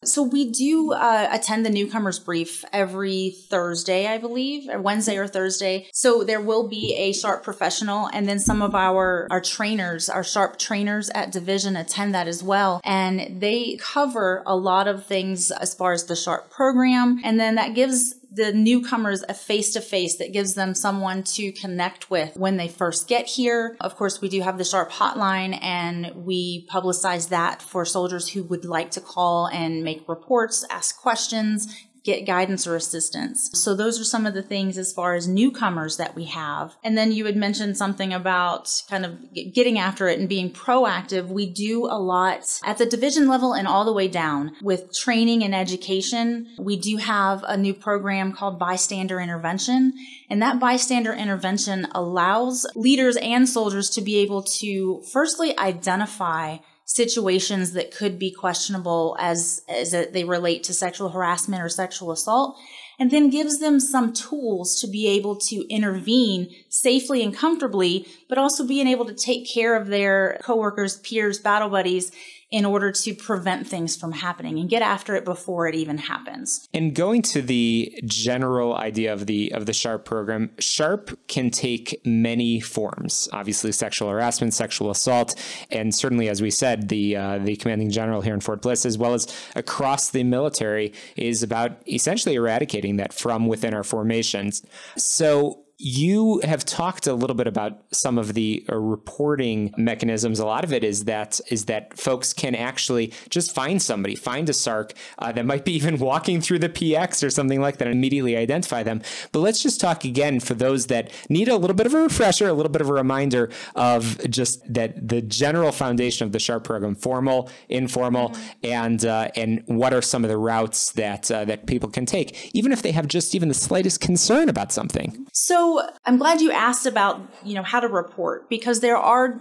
So 0.07 0.23
we 0.23 0.51
do 0.51 0.93
uh, 0.93 1.29
attend 1.31 1.67
the 1.67 1.71
newcomers 1.71 2.19
brief 2.19 2.65
every 2.73 3.37
Thursday, 3.49 4.07
I 4.07 4.19
believe, 4.19 4.69
or 4.69 4.81
Wednesday 4.81 5.17
or 5.17 5.27
Thursday. 5.27 5.89
So 5.93 6.25
there 6.25 6.41
will 6.41 6.69
be 6.69 6.95
a 6.95 7.13
SHARP 7.13 7.43
professional, 7.43 8.09
and 8.13 8.29
then 8.29 8.39
some 8.39 8.63
of 8.63 8.75
our 8.75 9.27
our 9.31 9.41
trainers, 9.41 10.09
our 10.09 10.23
SHARP 10.23 10.59
trainers 10.59 11.11
at 11.11 11.33
division, 11.33 11.77
attend 11.77 12.15
that 12.15 12.29
as 12.29 12.43
well, 12.43 12.81
and 12.85 13.41
they 13.41 13.77
cover 13.81 14.43
a 14.47 14.57
lot 14.57 14.89
of 14.89 15.07
things 15.07 15.51
as 15.51 15.75
far 15.75 15.93
as 15.93 16.05
the 16.05 16.15
SHARP 16.15 16.51
program, 16.51 17.21
and 17.25 17.39
then 17.39 17.55
that 17.57 17.75
gives 17.75 18.15
the 18.31 18.53
newcomers 18.53 19.23
a 19.29 19.35
face 19.35 19.73
to 19.73 19.81
face 19.81 20.17
that 20.19 20.33
gives 20.33 20.55
them 20.55 20.75
someone 20.75 21.23
to 21.23 21.53
connect 21.53 22.11
with 22.11 22.37
when 22.37 22.57
they 22.57 22.69
first 22.69 23.09
get 23.09 23.27
here. 23.27 23.77
Of 23.81 23.97
course, 23.97 24.21
we 24.21 24.29
do 24.29 24.41
have 24.43 24.59
the 24.59 24.65
SHARP 24.65 24.91
hotline 24.91 25.59
and 25.63 26.13
we 26.15 26.67
publicize 26.71 27.29
that 27.31 27.63
for 27.63 27.85
soldiers 27.85 28.29
who 28.29 28.43
would 28.45 28.65
like 28.65 28.91
to 28.93 29.01
call 29.01 29.47
and 29.47 29.83
make 29.83 30.09
reports, 30.09 30.65
ask 30.71 31.01
questions, 31.01 31.75
get 32.07 32.25
guidance 32.25 32.67
or 32.67 32.77
assistance. 32.77 33.51
So 33.53 33.75
those 33.75 34.01
are 34.01 34.05
some 34.05 34.27
of 34.27 34.33
the 34.33 34.43
things 34.43 34.79
as 34.79 34.93
far 34.93 35.15
as 35.15 35.27
newcomers 35.27 35.97
that 35.97 36.15
we 36.15 36.25
have. 36.27 36.77
And 36.85 36.97
then 36.97 37.11
you 37.11 37.27
had 37.27 37.37
mentioned 37.37 37.77
something 37.77 38.15
about 38.15 38.83
kind 38.89 39.05
of 39.05 39.19
getting 39.53 39.77
after 39.77 40.07
it 40.07 40.21
and 40.21 40.29
being 40.29 40.53
proactive. 40.53 41.27
We 41.27 41.47
do 41.51 41.87
a 41.87 41.99
lot 41.99 42.61
at 42.65 42.79
the 42.79 42.87
division 42.87 43.27
level 43.27 43.53
and 43.53 43.67
all 43.67 43.85
the 43.85 43.93
way 43.93 44.07
down 44.07 44.53
with 44.63 44.97
training 44.97 45.43
and 45.43 45.55
education. 45.55 46.47
We 46.59 46.77
do 46.77 46.99
have 46.99 47.45
a 47.47 47.57
new 47.57 47.75
program 47.75 48.33
called 48.33 48.59
bystander 48.59 49.21
intervention. 49.21 49.93
And 50.31 50.41
that 50.43 50.61
bystander 50.61 51.13
intervention 51.13 51.89
allows 51.93 52.67
leaders 52.77 53.17
and 53.17 53.49
soldiers 53.49 53.91
to 53.91 54.01
be 54.01 54.19
able 54.19 54.43
to 54.61 55.03
firstly 55.13 55.59
identify 55.59 56.59
situations 56.87 57.73
that 57.73 57.91
could 57.91 58.17
be 58.17 58.31
questionable 58.31 59.17
as 59.19 59.61
as 59.69 59.91
they 59.91 60.23
relate 60.23 60.63
to 60.63 60.73
sexual 60.73 61.09
harassment 61.09 61.61
or 61.61 61.69
sexual 61.69 62.13
assault 62.13 62.57
and 62.99 63.11
then 63.11 63.29
gives 63.29 63.59
them 63.59 63.81
some 63.81 64.13
tools 64.13 64.81
to 64.81 64.87
be 64.87 65.09
able 65.09 65.35
to 65.35 65.67
intervene 65.69 66.49
safely 66.69 67.25
and 67.25 67.37
comfortably 67.37 68.07
but 68.29 68.39
also 68.39 68.65
being 68.65 68.87
able 68.87 69.05
to 69.05 69.15
take 69.15 69.53
care 69.53 69.75
of 69.75 69.89
their 69.89 70.39
coworkers 70.45 70.99
peers 70.99 71.41
battle 71.41 71.69
buddies 71.69 72.13
in 72.51 72.65
order 72.65 72.93
to 72.93 73.15
prevent 73.15 73.67
things 73.67 73.97
from 73.97 74.13
happening 74.13 74.59
and 74.59 74.71
get 74.71 74.83
after 74.83 75.17
it 75.17 75.25
before 75.25 75.67
it 75.67 75.75
even 75.75 75.99
happens. 75.99 76.69
And 76.73 76.95
going 76.95 77.23
to 77.23 77.43
the 77.43 77.93
general 78.05 78.77
idea 78.77 79.13
of 79.13 79.27
the 79.27 79.53
of 79.53 79.67
the 79.67 79.73
SHARP 79.73 80.05
program, 80.05 80.51
SHARP 80.59 81.17
can 81.27 81.51
take 81.51 82.01
many 82.05 82.61
forms. 82.61 83.29
Obviously, 83.33 83.73
sexual 83.73 84.09
harassment, 84.09 84.55
sexual 84.55 84.91
assault, 84.91 85.35
and 85.71 85.95
certainly, 85.95 86.29
as 86.29 86.41
we 86.41 86.51
said, 86.51 86.89
the 86.89 87.17
uh, 87.17 87.39
the 87.39 87.57
commanding 87.57 87.91
general 87.91 88.21
here 88.21 88.35
in 88.35 88.41
Fort 88.41 88.63
Bliss, 88.63 88.87
as 88.87 88.97
well 88.97 89.15
as 89.15 89.27
across 89.57 90.11
the 90.11 90.23
military, 90.23 90.93
is 91.17 91.43
about 91.43 91.73
essentially 91.89 92.37
eradicating 92.37 92.97
that 92.97 93.13
from 93.13 93.47
within 93.47 93.75
our 93.75 93.85
formations. 93.85 94.63
So 94.97 95.66
you 95.79 96.41
have 96.43 96.65
talked 96.65 97.07
a 97.07 97.13
little 97.13 97.37
bit 97.37 97.47
about 97.47 97.83
some 97.93 98.17
of 98.17 98.33
the 98.33 98.65
uh, 98.71 98.77
reporting 98.77 99.75
mechanisms. 99.77 100.39
A 100.39 100.47
lot 100.47 100.65
of 100.65 100.73
it 100.73 100.83
is 100.83 101.05
that 101.05 101.39
is 101.51 101.67
that 101.67 101.99
folks 101.99 102.33
can 102.33 102.55
actually 102.55 103.13
just 103.29 103.55
find 103.55 103.83
somebody, 103.83 104.15
find 104.15 104.49
a 104.49 104.53
SARC 104.53 104.93
uh, 105.19 105.33
that 105.33 105.45
might 105.45 105.67
be 105.67 105.73
even 105.73 105.99
walking 106.07 106.41
through 106.41 106.61
the 106.61 106.71
PX 106.71 107.23
or 107.23 107.29
something 107.29 107.61
like 107.61 107.77
that, 107.77 107.89
and 107.89 107.95
immediately 107.95 108.37
identify 108.37 108.83
them. 108.83 109.03
But 109.33 109.41
let's 109.41 109.63
just 109.63 109.79
talk 109.79 110.05
again 110.05 110.41
for 110.41 110.55
those 110.55 110.87
that 110.87 111.11
need 111.29 111.49
a 111.49 111.57
little 111.57 111.77
bit 111.77 111.87
of 111.87 111.93
a 111.93 111.99
refresher, 111.99 112.49
a 112.49 112.55
little 112.55 112.73
bit 112.73 112.81
of 112.81 112.89
a 112.89 112.95
reminder 112.95 113.51
of 113.75 114.19
just 114.31 114.73
that 114.73 115.07
the 115.07 115.21
general 115.21 115.73
foundation 115.73 116.25
of 116.25 116.33
the 116.33 116.39
SHARP 116.39 116.65
program, 116.65 116.95
formal, 116.95 117.51
informal, 117.69 118.31
mm-hmm. 118.31 118.67
and 118.67 119.05
uh, 119.05 119.29
and 119.37 119.63
what 119.67 119.93
are 119.93 120.03
some 120.03 120.25
of 120.25 120.31
the 120.31 120.39
routes 120.39 120.93
that 120.93 121.31
uh, 121.31 121.45
that 121.45 121.67
people 121.67 121.91
can 121.91 122.07
take, 122.07 122.55
even 122.55 122.73
if 122.73 122.81
they 122.81 122.93
have 122.93 123.09
just 123.09 123.35
even 123.35 123.49
the 123.49 123.55
slightest 123.55 124.01
concern 124.01 124.49
about 124.49 124.73
something. 124.73 125.27
So 125.33 125.66
I'm 126.05 126.19
glad 126.19 126.41
you 126.41 126.51
asked 126.53 126.87
about 126.87 127.21
you 127.45 127.55
know 127.55 127.63
how 127.63 127.81
to 127.81 127.89
report 127.89 128.49
because 128.49 128.81
there 128.81 128.97
are 128.97 129.41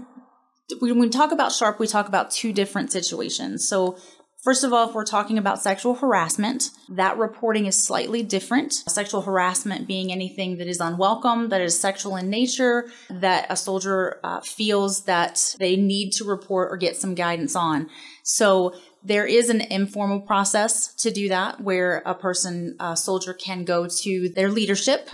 when 0.79 0.99
we 0.99 1.09
talk 1.09 1.31
about 1.31 1.51
sharp 1.51 1.79
we 1.79 1.87
talk 1.87 2.07
about 2.07 2.31
two 2.31 2.51
different 2.51 2.91
situations 2.91 3.67
so 3.67 3.97
First 4.45 4.63
of 4.63 4.71
all, 4.71 4.87
if 4.87 4.93
we're 4.93 5.05
talking 5.05 5.39
about 5.39 5.59
sexual 5.59 5.95
harassment, 5.95 6.69
that 6.89 7.17
reporting 7.17 7.65
is 7.65 7.83
slightly 7.83 8.21
different. 8.21 8.73
Sexual 8.73 9.23
harassment 9.23 9.87
being 9.87 10.11
anything 10.11 10.59
that 10.59 10.67
is 10.67 10.79
unwelcome, 10.79 11.49
that 11.49 11.61
is 11.61 11.79
sexual 11.79 12.15
in 12.15 12.29
nature, 12.29 12.85
that 13.09 13.47
a 13.49 13.55
soldier 13.55 14.19
uh, 14.23 14.41
feels 14.41 15.05
that 15.05 15.55
they 15.57 15.75
need 15.75 16.11
to 16.11 16.23
report 16.23 16.71
or 16.71 16.77
get 16.77 16.95
some 16.95 17.15
guidance 17.15 17.55
on. 17.55 17.89
So 18.21 18.75
there 19.03 19.25
is 19.25 19.49
an 19.49 19.61
informal 19.61 20.21
process 20.21 20.93
to 20.97 21.09
do 21.09 21.27
that 21.29 21.61
where 21.61 22.03
a 22.05 22.13
person, 22.13 22.75
a 22.79 22.95
soldier 22.95 23.33
can 23.33 23.65
go 23.65 23.87
to 23.87 24.29
their 24.29 24.51
leadership 24.51 25.09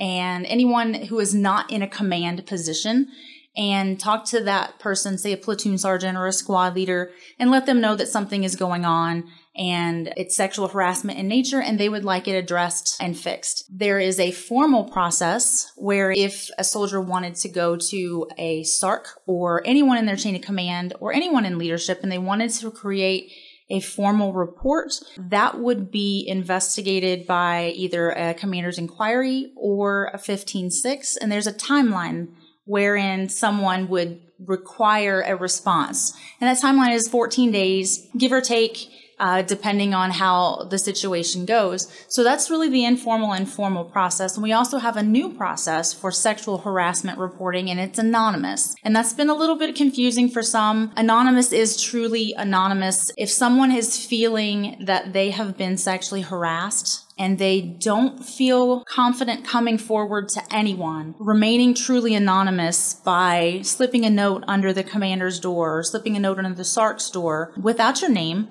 and 0.00 0.46
anyone 0.46 0.94
who 0.94 1.18
is 1.20 1.34
not 1.34 1.70
in 1.70 1.82
a 1.82 1.88
command 1.88 2.46
position 2.46 3.08
and 3.56 4.00
talk 4.00 4.24
to 4.24 4.40
that 4.40 4.78
person, 4.78 5.18
say 5.18 5.32
a 5.32 5.36
platoon 5.36 5.76
sergeant 5.76 6.16
or 6.16 6.26
a 6.26 6.32
squad 6.32 6.74
leader, 6.74 7.12
and 7.38 7.50
let 7.50 7.66
them 7.66 7.80
know 7.80 7.94
that 7.94 8.08
something 8.08 8.44
is 8.44 8.56
going 8.56 8.84
on 8.84 9.24
and 9.54 10.12
it's 10.16 10.34
sexual 10.34 10.68
harassment 10.68 11.18
in 11.18 11.28
nature 11.28 11.60
and 11.60 11.78
they 11.78 11.90
would 11.90 12.04
like 12.04 12.26
it 12.26 12.32
addressed 12.34 12.96
and 13.00 13.18
fixed. 13.18 13.66
There 13.70 13.98
is 13.98 14.18
a 14.18 14.32
formal 14.32 14.84
process 14.84 15.70
where 15.76 16.10
if 16.10 16.48
a 16.56 16.64
soldier 16.64 17.00
wanted 17.00 17.34
to 17.36 17.50
go 17.50 17.76
to 17.76 18.26
a 18.38 18.62
SARC 18.62 19.04
or 19.26 19.62
anyone 19.66 19.98
in 19.98 20.06
their 20.06 20.16
chain 20.16 20.34
of 20.34 20.40
command 20.40 20.94
or 21.00 21.12
anyone 21.12 21.44
in 21.44 21.58
leadership 21.58 22.00
and 22.02 22.10
they 22.10 22.18
wanted 22.18 22.50
to 22.52 22.70
create 22.70 23.30
a 23.72 23.80
formal 23.80 24.32
report 24.32 24.92
that 25.16 25.58
would 25.58 25.90
be 25.90 26.24
investigated 26.28 27.26
by 27.26 27.72
either 27.74 28.10
a 28.10 28.34
commander's 28.34 28.78
inquiry 28.78 29.50
or 29.56 30.10
a 30.14 30.18
15-6 30.18 31.16
and 31.20 31.32
there's 31.32 31.46
a 31.48 31.52
timeline 31.52 32.28
wherein 32.64 33.28
someone 33.28 33.88
would 33.88 34.20
require 34.46 35.22
a 35.22 35.36
response. 35.36 36.12
And 36.40 36.48
that 36.48 36.62
timeline 36.62 36.94
is 36.94 37.08
14 37.08 37.50
days, 37.50 38.08
give 38.16 38.32
or 38.32 38.40
take, 38.40 38.88
uh, 39.18 39.42
depending 39.42 39.94
on 39.94 40.10
how 40.10 40.66
the 40.70 40.78
situation 40.78 41.44
goes. 41.44 41.86
So 42.08 42.24
that's 42.24 42.50
really 42.50 42.68
the 42.68 42.84
informal 42.84 43.32
and 43.32 43.48
formal 43.48 43.84
process. 43.84 44.34
And 44.34 44.42
we 44.42 44.52
also 44.52 44.78
have 44.78 44.96
a 44.96 45.02
new 45.02 45.32
process 45.32 45.92
for 45.92 46.10
sexual 46.10 46.58
harassment 46.58 47.18
reporting, 47.18 47.70
and 47.70 47.78
it's 47.78 47.98
anonymous. 47.98 48.74
And 48.82 48.94
that's 48.94 49.12
been 49.12 49.30
a 49.30 49.34
little 49.34 49.56
bit 49.56 49.76
confusing 49.76 50.28
for 50.28 50.42
some. 50.42 50.92
Anonymous 50.96 51.52
is 51.52 51.80
truly 51.80 52.34
anonymous. 52.36 53.10
If 53.16 53.30
someone 53.30 53.70
is 53.72 54.04
feeling 54.04 54.82
that 54.84 55.12
they 55.12 55.30
have 55.30 55.56
been 55.56 55.76
sexually 55.76 56.22
harassed, 56.22 57.06
and 57.18 57.38
they 57.38 57.60
don't 57.60 58.24
feel 58.24 58.82
confident 58.84 59.46
coming 59.46 59.78
forward 59.78 60.28
to 60.30 60.42
anyone, 60.50 61.14
remaining 61.18 61.74
truly 61.74 62.14
anonymous 62.14 62.94
by 62.94 63.60
slipping 63.62 64.04
a 64.04 64.10
note 64.10 64.42
under 64.48 64.72
the 64.72 64.82
commander's 64.82 65.38
door, 65.38 65.82
slipping 65.82 66.16
a 66.16 66.20
note 66.20 66.38
under 66.38 66.54
the 66.54 66.64
SARC's 66.64 67.10
door 67.10 67.52
without 67.60 68.00
your 68.00 68.10
name, 68.10 68.48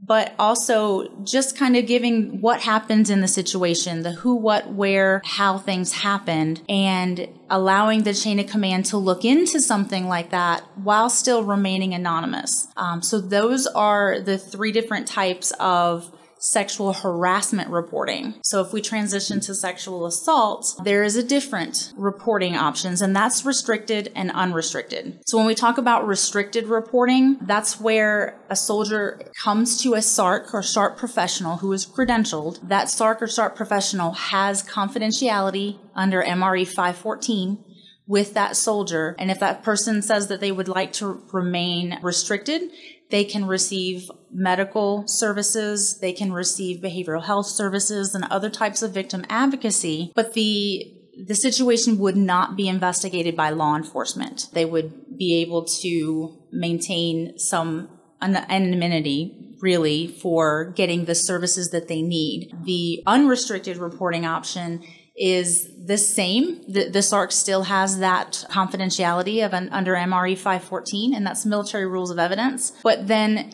but 0.00 0.34
also 0.38 1.08
just 1.24 1.56
kind 1.56 1.76
of 1.76 1.86
giving 1.86 2.40
what 2.40 2.60
happens 2.60 3.10
in 3.10 3.20
the 3.20 3.28
situation, 3.28 4.02
the 4.02 4.12
who, 4.12 4.34
what, 4.36 4.72
where, 4.72 5.20
how 5.24 5.58
things 5.58 5.92
happened, 5.92 6.62
and 6.68 7.28
allowing 7.50 8.04
the 8.04 8.14
chain 8.14 8.38
of 8.38 8.46
command 8.46 8.84
to 8.86 8.96
look 8.96 9.24
into 9.24 9.60
something 9.60 10.06
like 10.06 10.30
that 10.30 10.62
while 10.76 11.10
still 11.10 11.42
remaining 11.42 11.94
anonymous. 11.94 12.68
Um, 12.76 13.02
so 13.02 13.20
those 13.20 13.66
are 13.66 14.20
the 14.20 14.38
three 14.38 14.72
different 14.72 15.06
types 15.08 15.52
of 15.58 16.12
sexual 16.38 16.92
harassment 16.92 17.70
reporting. 17.70 18.34
So 18.42 18.60
if 18.60 18.72
we 18.72 18.80
transition 18.80 19.40
to 19.40 19.54
sexual 19.54 20.06
assault, 20.06 20.80
there 20.84 21.02
is 21.02 21.16
a 21.16 21.22
different 21.22 21.92
reporting 21.96 22.56
options 22.56 23.02
and 23.02 23.14
that's 23.14 23.44
restricted 23.44 24.12
and 24.14 24.30
unrestricted. 24.32 25.20
So 25.26 25.36
when 25.36 25.46
we 25.46 25.54
talk 25.54 25.78
about 25.78 26.06
restricted 26.06 26.66
reporting, 26.66 27.38
that's 27.42 27.80
where 27.80 28.38
a 28.48 28.56
soldier 28.56 29.20
comes 29.42 29.82
to 29.82 29.94
a 29.94 29.98
SARC 29.98 30.54
or 30.54 30.62
SHARP 30.62 30.96
professional 30.96 31.56
who 31.58 31.72
is 31.72 31.86
credentialed. 31.86 32.66
That 32.68 32.88
SARC 32.88 33.22
or 33.22 33.26
SHARP 33.26 33.56
professional 33.56 34.12
has 34.12 34.62
confidentiality 34.62 35.78
under 35.94 36.22
MRE 36.22 36.66
514 36.66 37.64
with 38.08 38.32
that 38.34 38.56
soldier. 38.56 39.14
And 39.18 39.30
if 39.30 39.38
that 39.40 39.62
person 39.62 40.00
says 40.00 40.28
that 40.28 40.40
they 40.40 40.50
would 40.50 40.66
like 40.66 40.94
to 40.94 41.22
remain 41.32 41.98
restricted, 42.02 42.70
they 43.10 43.24
can 43.24 43.46
receive 43.46 44.10
medical 44.30 45.06
services, 45.06 45.98
they 46.00 46.12
can 46.12 46.32
receive 46.32 46.82
behavioral 46.82 47.24
health 47.24 47.46
services 47.46 48.14
and 48.14 48.24
other 48.24 48.50
types 48.50 48.82
of 48.82 48.92
victim 48.92 49.24
advocacy, 49.28 50.12
but 50.14 50.34
the 50.34 50.94
the 51.26 51.34
situation 51.34 51.98
would 51.98 52.16
not 52.16 52.56
be 52.56 52.68
investigated 52.68 53.34
by 53.34 53.50
law 53.50 53.74
enforcement. 53.74 54.48
They 54.52 54.64
would 54.64 55.18
be 55.18 55.42
able 55.42 55.64
to 55.82 56.38
maintain 56.52 57.36
some 57.38 57.88
anonymity 58.22 59.56
really 59.60 60.06
for 60.06 60.66
getting 60.76 61.04
the 61.04 61.16
services 61.16 61.70
that 61.70 61.88
they 61.88 62.02
need. 62.02 62.52
The 62.62 63.02
unrestricted 63.06 63.76
reporting 63.78 64.24
option 64.24 64.84
is 65.18 65.68
the 65.84 65.98
same. 65.98 66.62
The, 66.68 66.88
the 66.88 67.00
SARC 67.00 67.32
still 67.32 67.64
has 67.64 67.98
that 67.98 68.44
confidentiality 68.50 69.44
of 69.44 69.52
an 69.52 69.68
under 69.70 69.94
MRE 69.94 70.36
514, 70.36 71.14
and 71.14 71.26
that's 71.26 71.44
military 71.44 71.86
rules 71.86 72.10
of 72.10 72.18
evidence. 72.18 72.72
But 72.82 73.08
then 73.08 73.52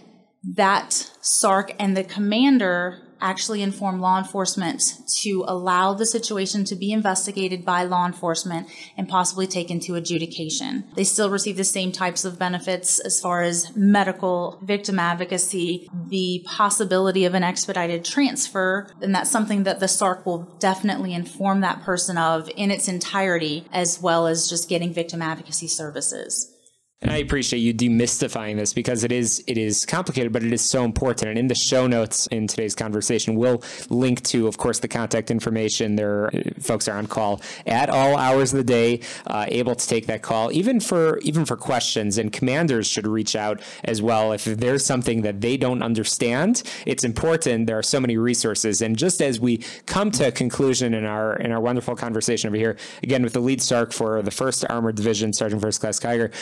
that 0.57 1.11
SARC 1.23 1.75
and 1.79 1.97
the 1.97 2.05
commander 2.05 3.01
actually 3.25 3.63
inform 3.63 4.01
law 4.01 4.19
enforcement 4.19 4.99
to 5.23 5.45
allow 5.49 5.95
the 5.95 6.07
situation 6.07 6.65
to 6.65 6.77
be 6.77 6.93
investigated 6.93 7.65
by 7.65 7.83
law 7.83 8.07
enforcement 8.07 8.69
and 8.97 9.09
possibly 9.09 9.47
taken 9.47 9.81
to 9.81 9.95
adjudication. 9.95 10.85
They 10.95 11.05
still 11.05 11.31
receive 11.31 11.57
the 11.57 11.65
same 11.65 11.91
types 11.91 12.25
of 12.25 12.39
benefits 12.39 13.01
as 13.01 13.19
far 13.19 13.43
as 13.43 13.75
medical, 13.75 14.61
victim 14.63 14.99
advocacy, 14.99 15.89
the 16.09 16.45
possibility 16.47 17.25
of 17.25 17.35
an 17.35 17.43
expedited 17.43 18.05
transfer, 18.05 18.89
and 19.01 19.15
that's 19.15 19.31
something 19.31 19.63
that 19.63 19.81
the 19.81 19.87
SARC 19.87 20.27
will 20.27 20.55
definitely 20.59 21.15
inform 21.15 21.63
that 21.63 21.83
person 21.83 22.19
of 22.19 22.51
in 22.57 22.71
its 22.71 22.89
entirety, 22.89 23.67
as 23.73 24.01
well 24.01 24.27
as 24.27 24.49
just 24.49 24.69
getting 24.69 24.93
victim 24.93 25.23
advocacy 25.23 25.69
services. 25.69 26.54
And 27.03 27.11
I 27.11 27.19
appreciate 27.19 27.61
you 27.61 27.75
demystifying 27.75 28.57
this 28.57 28.73
because 28.73 29.05
it 29.05 29.13
is 29.13 29.45
it 29.47 29.59
is 29.59 29.85
complicated, 29.85 30.33
but 30.33 30.43
it 30.43 30.55
is 30.55 30.63
so 30.63 30.85
important. 30.85 31.29
And 31.29 31.39
in 31.39 31.49
the 31.49 31.55
show 31.55 31.87
notes 31.87 32.27
in 32.29 32.47
today's 32.47 32.75
conversation, 32.75 33.35
we'll 33.35 33.63
link 33.91 34.23
to, 34.23 34.47
of 34.47 34.57
course, 34.57 34.79
the 34.79 34.89
contact 34.89 35.31
information. 35.31 35.97
There, 35.97 36.31
folks 36.61 36.89
are 36.89 36.97
on 36.97 37.07
call 37.07 37.43
at 37.67 37.91
all 37.91 38.17
hours 38.17 38.55
of 38.55 38.57
the 38.57 38.65
day, 38.65 39.01
uh, 39.27 39.45
able 39.49 39.75
to 39.75 39.87
take 39.87 40.07
that 40.07 40.23
call, 40.23 40.51
even 40.53 40.81
for 40.81 41.19
even 41.19 41.45
for 41.45 41.59
questions. 41.59 42.17
And 42.17 42.33
commanders 42.33 42.87
should 42.87 43.07
reach 43.07 43.37
out 43.37 43.61
as 43.85 44.01
well 44.01 44.33
if 44.33 44.45
there's 44.45 44.87
something 44.87 45.21
that 45.23 45.43
they 45.43 45.59
don't 45.59 45.83
understand. 45.83 46.63
It's 46.87 47.05
important. 47.05 47.67
There 47.67 47.79
are 47.79 47.83
so 47.83 48.01
many 48.01 48.17
resources, 48.17 48.81
and 48.81 48.97
just 48.97 49.21
as 49.21 49.39
we 49.39 49.59
come 49.85 50.11
to 50.13 50.29
a 50.29 50.33
conclusion 50.33 50.95
in 50.95 51.05
our 51.05 51.37
in 51.37 51.53
our 51.53 51.61
wonderful 51.61 51.97
conversation 51.97 52.49
over 52.49 52.57
here, 52.57 52.79
again 53.03 53.23
with 53.23 53.35
the 53.35 53.41
lead 53.41 53.61
SARC 53.61 53.93
for 53.93 54.23
the 54.23 54.31
First 54.31 54.65
Armored 54.71 54.95
Division, 54.95 55.35
Sergeant 55.35 55.61
First 55.61 55.83
Class 55.83 56.01
Kyger. 56.01 56.33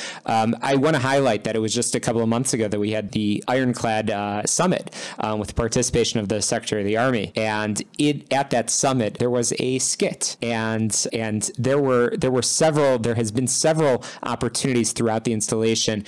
Um, 0.42 0.56
I 0.60 0.74
want 0.74 0.96
to 0.96 1.02
highlight 1.02 1.44
that 1.44 1.54
it 1.54 1.60
was 1.60 1.72
just 1.72 1.94
a 1.94 2.00
couple 2.00 2.20
of 2.20 2.28
months 2.28 2.52
ago 2.52 2.66
that 2.66 2.80
we 2.80 2.90
had 2.90 3.12
the 3.12 3.44
Ironclad 3.46 4.10
uh, 4.10 4.44
Summit 4.44 4.92
um, 5.20 5.38
with 5.38 5.48
the 5.48 5.54
participation 5.54 6.18
of 6.18 6.28
the 6.28 6.42
Secretary 6.42 6.82
of 6.82 6.86
the 6.86 6.96
Army, 6.96 7.32
and 7.36 7.80
it 7.96 8.32
at 8.32 8.50
that 8.50 8.68
summit 8.68 9.18
there 9.18 9.30
was 9.30 9.52
a 9.60 9.78
skit, 9.78 10.36
and 10.42 11.06
and 11.12 11.50
there 11.58 11.78
were 11.78 12.16
there 12.16 12.30
were 12.32 12.42
several 12.42 12.98
there 12.98 13.14
has 13.14 13.30
been 13.30 13.46
several 13.46 14.02
opportunities 14.24 14.92
throughout 14.92 15.24
the 15.24 15.32
installation 15.32 16.04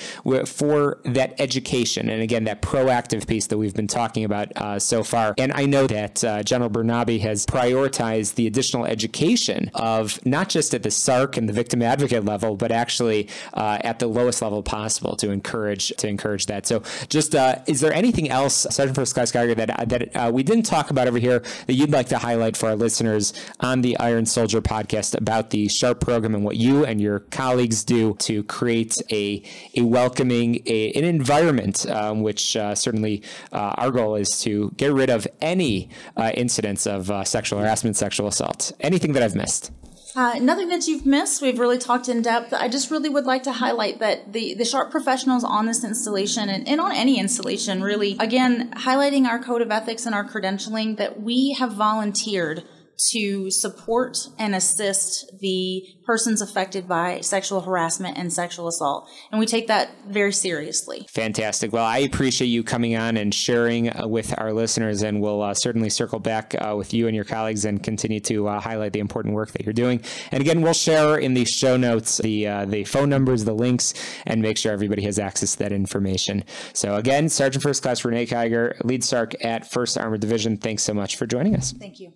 for 0.46 0.98
that 1.04 1.34
education, 1.38 2.08
and 2.08 2.20
again 2.20 2.44
that 2.44 2.60
proactive 2.60 3.28
piece 3.28 3.46
that 3.46 3.58
we've 3.58 3.74
been 3.74 3.86
talking 3.86 4.24
about 4.24 4.50
uh, 4.56 4.78
so 4.80 5.04
far. 5.04 5.34
And 5.38 5.52
I 5.52 5.66
know 5.66 5.86
that 5.86 6.24
uh, 6.24 6.42
General 6.42 6.70
Bernabe 6.70 7.20
has 7.20 7.46
prioritized 7.46 8.34
the 8.34 8.48
additional 8.48 8.84
education 8.84 9.70
of 9.74 10.24
not 10.26 10.48
just 10.48 10.74
at 10.74 10.82
the 10.82 10.88
SARC 10.88 11.36
and 11.36 11.48
the 11.48 11.52
victim 11.52 11.82
advocate 11.82 12.24
level, 12.24 12.56
but 12.56 12.72
actually 12.72 13.28
uh, 13.52 13.78
at 13.82 14.00
the 14.00 14.08
local 14.08 14.23
lowest 14.24 14.42
level 14.42 14.62
possible 14.62 15.16
to 15.16 15.30
encourage 15.30 15.88
to 15.98 16.08
encourage 16.08 16.46
that. 16.46 16.66
So, 16.66 16.82
just 17.08 17.34
uh, 17.34 17.56
is 17.66 17.80
there 17.80 17.92
anything 17.92 18.30
else, 18.30 18.66
Sergeant 18.70 18.96
First 18.96 19.14
Class 19.14 19.30
Kyger, 19.32 19.56
that 19.56 19.88
that 19.88 20.16
uh, 20.16 20.30
we 20.32 20.42
didn't 20.42 20.64
talk 20.64 20.90
about 20.90 21.06
over 21.06 21.18
here 21.18 21.40
that 21.66 21.74
you'd 21.74 21.90
like 21.90 22.08
to 22.08 22.18
highlight 22.18 22.56
for 22.56 22.68
our 22.70 22.76
listeners 22.76 23.32
on 23.60 23.82
the 23.82 23.98
Iron 23.98 24.26
Soldier 24.26 24.60
podcast 24.62 25.16
about 25.16 25.50
the 25.50 25.68
Sharp 25.68 26.00
program 26.00 26.34
and 26.34 26.44
what 26.44 26.56
you 26.56 26.84
and 26.84 27.00
your 27.00 27.20
colleagues 27.20 27.84
do 27.84 28.14
to 28.20 28.42
create 28.44 28.96
a 29.10 29.42
a 29.76 29.82
welcoming 29.82 30.62
a, 30.66 30.92
an 30.92 31.04
environment, 31.04 31.86
um, 31.90 32.22
which 32.22 32.56
uh, 32.56 32.74
certainly 32.74 33.22
uh, 33.52 33.74
our 33.76 33.90
goal 33.90 34.16
is 34.16 34.40
to 34.40 34.72
get 34.76 34.92
rid 34.92 35.10
of 35.10 35.26
any 35.40 35.90
uh, 36.16 36.30
incidents 36.34 36.86
of 36.86 37.10
uh, 37.10 37.24
sexual 37.24 37.58
harassment, 37.58 37.96
sexual 37.96 38.26
assault. 38.28 38.72
Anything 38.80 39.12
that 39.12 39.22
I've 39.22 39.34
missed. 39.34 39.70
Uh, 40.16 40.38
nothing 40.40 40.68
that 40.68 40.86
you've 40.86 41.04
missed. 41.04 41.42
We've 41.42 41.58
really 41.58 41.78
talked 41.78 42.08
in 42.08 42.22
depth. 42.22 42.52
I 42.52 42.68
just 42.68 42.88
really 42.90 43.08
would 43.08 43.24
like 43.24 43.42
to 43.44 43.52
highlight 43.52 43.98
that 43.98 44.32
the, 44.32 44.54
the 44.54 44.64
sharp 44.64 44.92
professionals 44.92 45.42
on 45.42 45.66
this 45.66 45.82
installation 45.82 46.48
and, 46.48 46.68
and 46.68 46.80
on 46.80 46.92
any 46.92 47.18
installation, 47.18 47.82
really, 47.82 48.16
again, 48.20 48.70
highlighting 48.74 49.26
our 49.26 49.42
code 49.42 49.60
of 49.60 49.72
ethics 49.72 50.06
and 50.06 50.14
our 50.14 50.24
credentialing 50.24 50.98
that 50.98 51.20
we 51.20 51.54
have 51.54 51.72
volunteered 51.72 52.62
to 53.10 53.50
support 53.50 54.18
and 54.38 54.54
assist 54.54 55.32
the 55.40 55.84
persons 56.04 56.40
affected 56.40 56.86
by 56.86 57.20
sexual 57.20 57.62
harassment 57.62 58.16
and 58.18 58.32
sexual 58.32 58.68
assault. 58.68 59.08
And 59.30 59.40
we 59.40 59.46
take 59.46 59.66
that 59.68 59.90
very 60.06 60.32
seriously. 60.32 61.06
Fantastic. 61.10 61.72
Well, 61.72 61.84
I 61.84 61.98
appreciate 61.98 62.48
you 62.48 62.62
coming 62.62 62.96
on 62.96 63.16
and 63.16 63.34
sharing 63.34 63.90
uh, 63.90 64.06
with 64.06 64.34
our 64.38 64.52
listeners, 64.52 65.02
and 65.02 65.20
we'll 65.20 65.42
uh, 65.42 65.54
certainly 65.54 65.90
circle 65.90 66.18
back 66.18 66.54
uh, 66.60 66.74
with 66.76 66.92
you 66.92 67.06
and 67.06 67.16
your 67.16 67.24
colleagues 67.24 67.64
and 67.64 67.82
continue 67.82 68.20
to 68.20 68.48
uh, 68.48 68.60
highlight 68.60 68.92
the 68.92 69.00
important 69.00 69.34
work 69.34 69.52
that 69.52 69.64
you're 69.64 69.72
doing. 69.72 70.02
And 70.30 70.40
again, 70.40 70.62
we'll 70.62 70.74
share 70.74 71.18
in 71.18 71.34
the 71.34 71.44
show 71.44 71.76
notes 71.76 72.18
the 72.18 72.46
uh, 72.46 72.64
the 72.66 72.84
phone 72.84 73.08
numbers, 73.08 73.44
the 73.44 73.54
links, 73.54 73.94
and 74.26 74.42
make 74.42 74.58
sure 74.58 74.72
everybody 74.72 75.02
has 75.02 75.18
access 75.18 75.52
to 75.52 75.58
that 75.60 75.72
information. 75.72 76.44
So 76.72 76.96
again, 76.96 77.28
Sergeant 77.28 77.62
First 77.62 77.82
Class 77.82 78.04
Renee 78.04 78.26
Kyger, 78.26 78.82
lead 78.84 79.02
SARC 79.02 79.34
at 79.44 79.70
First 79.70 79.98
Armored 79.98 80.20
Division. 80.20 80.56
Thanks 80.56 80.82
so 80.82 80.94
much 80.94 81.16
for 81.16 81.26
joining 81.26 81.56
us. 81.56 81.72
Thank 81.72 82.00
you. 82.00 82.12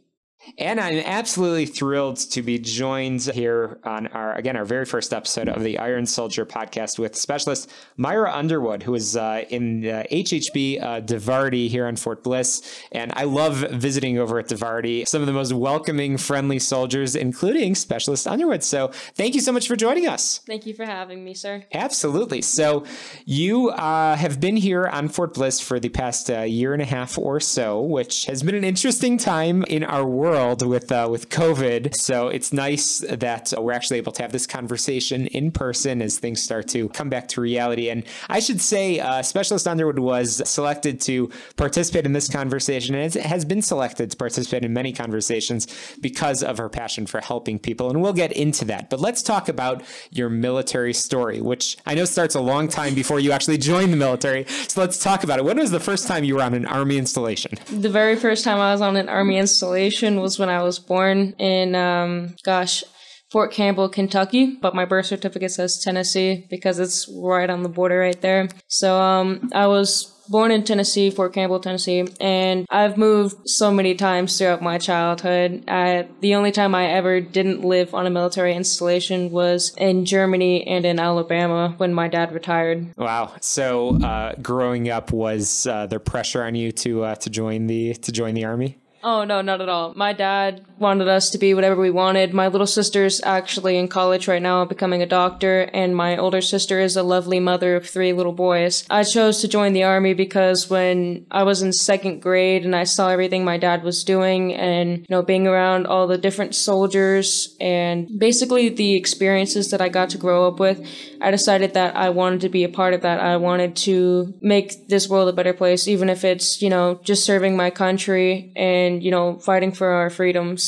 And 0.56 0.80
I'm 0.80 0.98
absolutely 1.04 1.66
thrilled 1.66 2.16
to 2.16 2.42
be 2.42 2.58
joined 2.58 3.22
here 3.22 3.78
on 3.84 4.06
our, 4.08 4.34
again, 4.36 4.56
our 4.56 4.64
very 4.64 4.84
first 4.84 5.12
episode 5.12 5.48
of 5.48 5.62
the 5.62 5.78
Iron 5.78 6.06
Soldier 6.06 6.46
podcast 6.46 6.98
with 6.98 7.16
specialist 7.16 7.70
Myra 7.96 8.32
Underwood, 8.32 8.84
who 8.84 8.94
is 8.94 9.16
uh, 9.16 9.44
in 9.50 9.80
the 9.80 10.06
HHB 10.10 10.82
uh, 10.82 11.00
DIVARTY 11.00 11.68
here 11.68 11.86
on 11.86 11.96
Fort 11.96 12.22
Bliss. 12.22 12.82
And 12.92 13.12
I 13.16 13.24
love 13.24 13.56
visiting 13.72 14.18
over 14.18 14.38
at 14.38 14.48
DIVARTY, 14.48 15.06
some 15.06 15.22
of 15.22 15.26
the 15.26 15.32
most 15.32 15.52
welcoming, 15.52 16.16
friendly 16.16 16.58
soldiers, 16.58 17.16
including 17.16 17.74
specialist 17.74 18.26
Underwood. 18.26 18.62
So 18.62 18.88
thank 19.14 19.34
you 19.34 19.40
so 19.40 19.52
much 19.52 19.66
for 19.66 19.76
joining 19.76 20.06
us. 20.06 20.38
Thank 20.46 20.66
you 20.66 20.74
for 20.74 20.84
having 20.84 21.24
me, 21.24 21.34
sir. 21.34 21.64
Absolutely. 21.72 22.42
So 22.42 22.84
you 23.24 23.70
uh, 23.70 24.16
have 24.16 24.40
been 24.40 24.56
here 24.56 24.86
on 24.86 25.08
Fort 25.08 25.34
Bliss 25.34 25.60
for 25.60 25.80
the 25.80 25.88
past 25.88 26.30
uh, 26.30 26.42
year 26.42 26.72
and 26.72 26.82
a 26.82 26.86
half 26.86 27.18
or 27.18 27.40
so, 27.40 27.82
which 27.82 28.26
has 28.26 28.42
been 28.42 28.54
an 28.54 28.64
interesting 28.64 29.18
time 29.18 29.64
in 29.64 29.82
our 29.84 30.04
world 30.04 30.27
world 30.28 30.66
with 30.66 30.92
uh, 30.92 31.08
with 31.10 31.28
COVID. 31.30 31.94
So 31.94 32.28
it's 32.28 32.52
nice 32.52 32.98
that 33.08 33.52
we're 33.56 33.72
actually 33.72 33.98
able 33.98 34.12
to 34.12 34.22
have 34.22 34.32
this 34.32 34.46
conversation 34.46 35.26
in 35.28 35.50
person 35.50 36.02
as 36.02 36.18
things 36.18 36.42
start 36.42 36.68
to 36.68 36.88
come 36.90 37.08
back 37.08 37.28
to 37.28 37.40
reality. 37.40 37.90
And 37.90 38.04
I 38.28 38.40
should 38.40 38.60
say, 38.60 39.00
uh, 39.00 39.22
Specialist 39.22 39.66
Underwood 39.66 39.98
was 39.98 40.48
selected 40.48 41.00
to 41.02 41.30
participate 41.56 42.04
in 42.04 42.12
this 42.12 42.28
conversation, 42.28 42.94
and 42.94 43.14
has 43.14 43.44
been 43.44 43.62
selected 43.62 44.10
to 44.10 44.16
participate 44.16 44.64
in 44.64 44.72
many 44.72 44.92
conversations 44.92 45.66
because 46.00 46.42
of 46.42 46.58
her 46.58 46.68
passion 46.68 47.06
for 47.06 47.20
helping 47.20 47.58
people. 47.58 47.90
And 47.90 48.02
we'll 48.02 48.12
get 48.12 48.32
into 48.32 48.64
that. 48.66 48.90
But 48.90 49.00
let's 49.00 49.22
talk 49.22 49.48
about 49.48 49.82
your 50.10 50.28
military 50.28 50.94
story, 50.94 51.40
which 51.40 51.76
I 51.86 51.94
know 51.94 52.04
starts 52.04 52.34
a 52.34 52.40
long 52.40 52.68
time 52.68 52.94
before 52.94 53.20
you 53.20 53.32
actually 53.32 53.58
joined 53.58 53.92
the 53.92 53.96
military. 53.96 54.44
So 54.68 54.80
let's 54.80 55.02
talk 55.02 55.24
about 55.24 55.38
it. 55.38 55.44
When 55.44 55.58
was 55.58 55.70
the 55.70 55.80
first 55.80 56.06
time 56.06 56.24
you 56.24 56.34
were 56.36 56.42
on 56.42 56.54
an 56.54 56.66
Army 56.66 56.98
installation? 56.98 57.52
The 57.70 57.88
very 57.88 58.16
first 58.16 58.44
time 58.44 58.58
I 58.58 58.72
was 58.72 58.80
on 58.80 58.96
an 58.96 59.08
Army 59.08 59.38
installation 59.38 60.17
was 60.18 60.38
when 60.38 60.48
I 60.48 60.62
was 60.62 60.78
born 60.78 61.34
in, 61.38 61.74
um, 61.74 62.36
gosh, 62.44 62.84
Fort 63.30 63.52
Campbell, 63.52 63.90
Kentucky, 63.90 64.56
but 64.60 64.74
my 64.74 64.86
birth 64.86 65.06
certificate 65.06 65.50
says 65.50 65.82
Tennessee 65.82 66.46
because 66.48 66.78
it's 66.78 67.10
right 67.14 67.50
on 67.50 67.62
the 67.62 67.68
border 67.68 67.98
right 67.98 68.20
there. 68.22 68.48
So 68.68 68.98
um, 68.98 69.50
I 69.52 69.66
was 69.66 70.14
born 70.30 70.50
in 70.50 70.64
Tennessee, 70.64 71.10
Fort 71.10 71.32
Campbell, 71.34 71.60
Tennessee, 71.60 72.06
and 72.20 72.66
I've 72.70 72.96
moved 72.96 73.48
so 73.48 73.70
many 73.70 73.94
times 73.94 74.38
throughout 74.38 74.62
my 74.62 74.78
childhood. 74.78 75.64
I, 75.68 76.08
the 76.20 76.34
only 76.34 76.52
time 76.52 76.74
I 76.74 76.86
ever 76.86 77.20
didn't 77.20 77.64
live 77.64 77.94
on 77.94 78.06
a 78.06 78.10
military 78.10 78.54
installation 78.54 79.30
was 79.30 79.74
in 79.76 80.04
Germany 80.04 80.66
and 80.66 80.84
in 80.84 80.98
Alabama 80.98 81.74
when 81.78 81.92
my 81.92 82.08
dad 82.08 82.32
retired. 82.32 82.96
Wow! 82.96 83.34
So 83.40 84.02
uh, 84.02 84.34
growing 84.40 84.88
up, 84.88 85.12
was 85.12 85.66
uh, 85.66 85.86
there 85.86 85.98
pressure 85.98 86.44
on 86.44 86.54
you 86.54 86.72
to 86.72 87.04
uh, 87.04 87.14
to 87.16 87.30
join 87.30 87.66
the 87.66 87.94
to 87.94 88.12
join 88.12 88.34
the 88.34 88.44
army? 88.44 88.78
Oh, 89.10 89.24
no, 89.24 89.40
not 89.40 89.62
at 89.62 89.70
all. 89.70 89.94
My 89.96 90.12
dad 90.12 90.66
wanted 90.80 91.08
us 91.08 91.30
to 91.30 91.38
be 91.38 91.54
whatever 91.54 91.80
we 91.80 91.90
wanted. 91.90 92.34
My 92.34 92.48
little 92.48 92.66
sister's 92.66 93.20
actually 93.24 93.76
in 93.76 93.88
college 93.88 94.28
right 94.28 94.42
now, 94.42 94.64
becoming 94.64 95.02
a 95.02 95.06
doctor, 95.06 95.70
and 95.72 95.96
my 95.96 96.16
older 96.16 96.40
sister 96.40 96.80
is 96.80 96.96
a 96.96 97.02
lovely 97.02 97.40
mother 97.40 97.76
of 97.76 97.88
three 97.88 98.12
little 98.12 98.32
boys. 98.32 98.84
I 98.90 99.04
chose 99.04 99.40
to 99.40 99.48
join 99.48 99.72
the 99.72 99.84
army 99.84 100.14
because 100.14 100.70
when 100.70 101.26
I 101.30 101.42
was 101.42 101.62
in 101.62 101.72
second 101.72 102.20
grade 102.20 102.64
and 102.64 102.74
I 102.76 102.84
saw 102.84 103.08
everything 103.08 103.44
my 103.44 103.58
dad 103.58 103.82
was 103.82 104.04
doing 104.04 104.54
and, 104.54 104.98
you 104.98 105.06
know, 105.10 105.22
being 105.22 105.46
around 105.46 105.86
all 105.86 106.06
the 106.06 106.18
different 106.18 106.54
soldiers 106.54 107.56
and 107.60 108.08
basically 108.18 108.68
the 108.68 108.94
experiences 108.94 109.70
that 109.70 109.80
I 109.80 109.88
got 109.88 110.10
to 110.10 110.18
grow 110.18 110.46
up 110.46 110.60
with, 110.60 110.86
I 111.20 111.30
decided 111.30 111.74
that 111.74 111.96
I 111.96 112.10
wanted 112.10 112.42
to 112.42 112.48
be 112.48 112.64
a 112.64 112.68
part 112.68 112.94
of 112.94 113.02
that. 113.02 113.20
I 113.20 113.36
wanted 113.36 113.76
to 113.76 114.34
make 114.40 114.88
this 114.88 115.08
world 115.08 115.28
a 115.28 115.32
better 115.32 115.52
place, 115.52 115.88
even 115.88 116.08
if 116.08 116.24
it's, 116.24 116.62
you 116.62 116.70
know, 116.70 117.00
just 117.02 117.24
serving 117.24 117.56
my 117.56 117.70
country 117.70 118.52
and 118.56 119.02
you 119.02 119.10
know 119.10 119.38
fighting 119.38 119.72
for 119.72 119.88
our 119.88 120.10
freedoms 120.10 120.67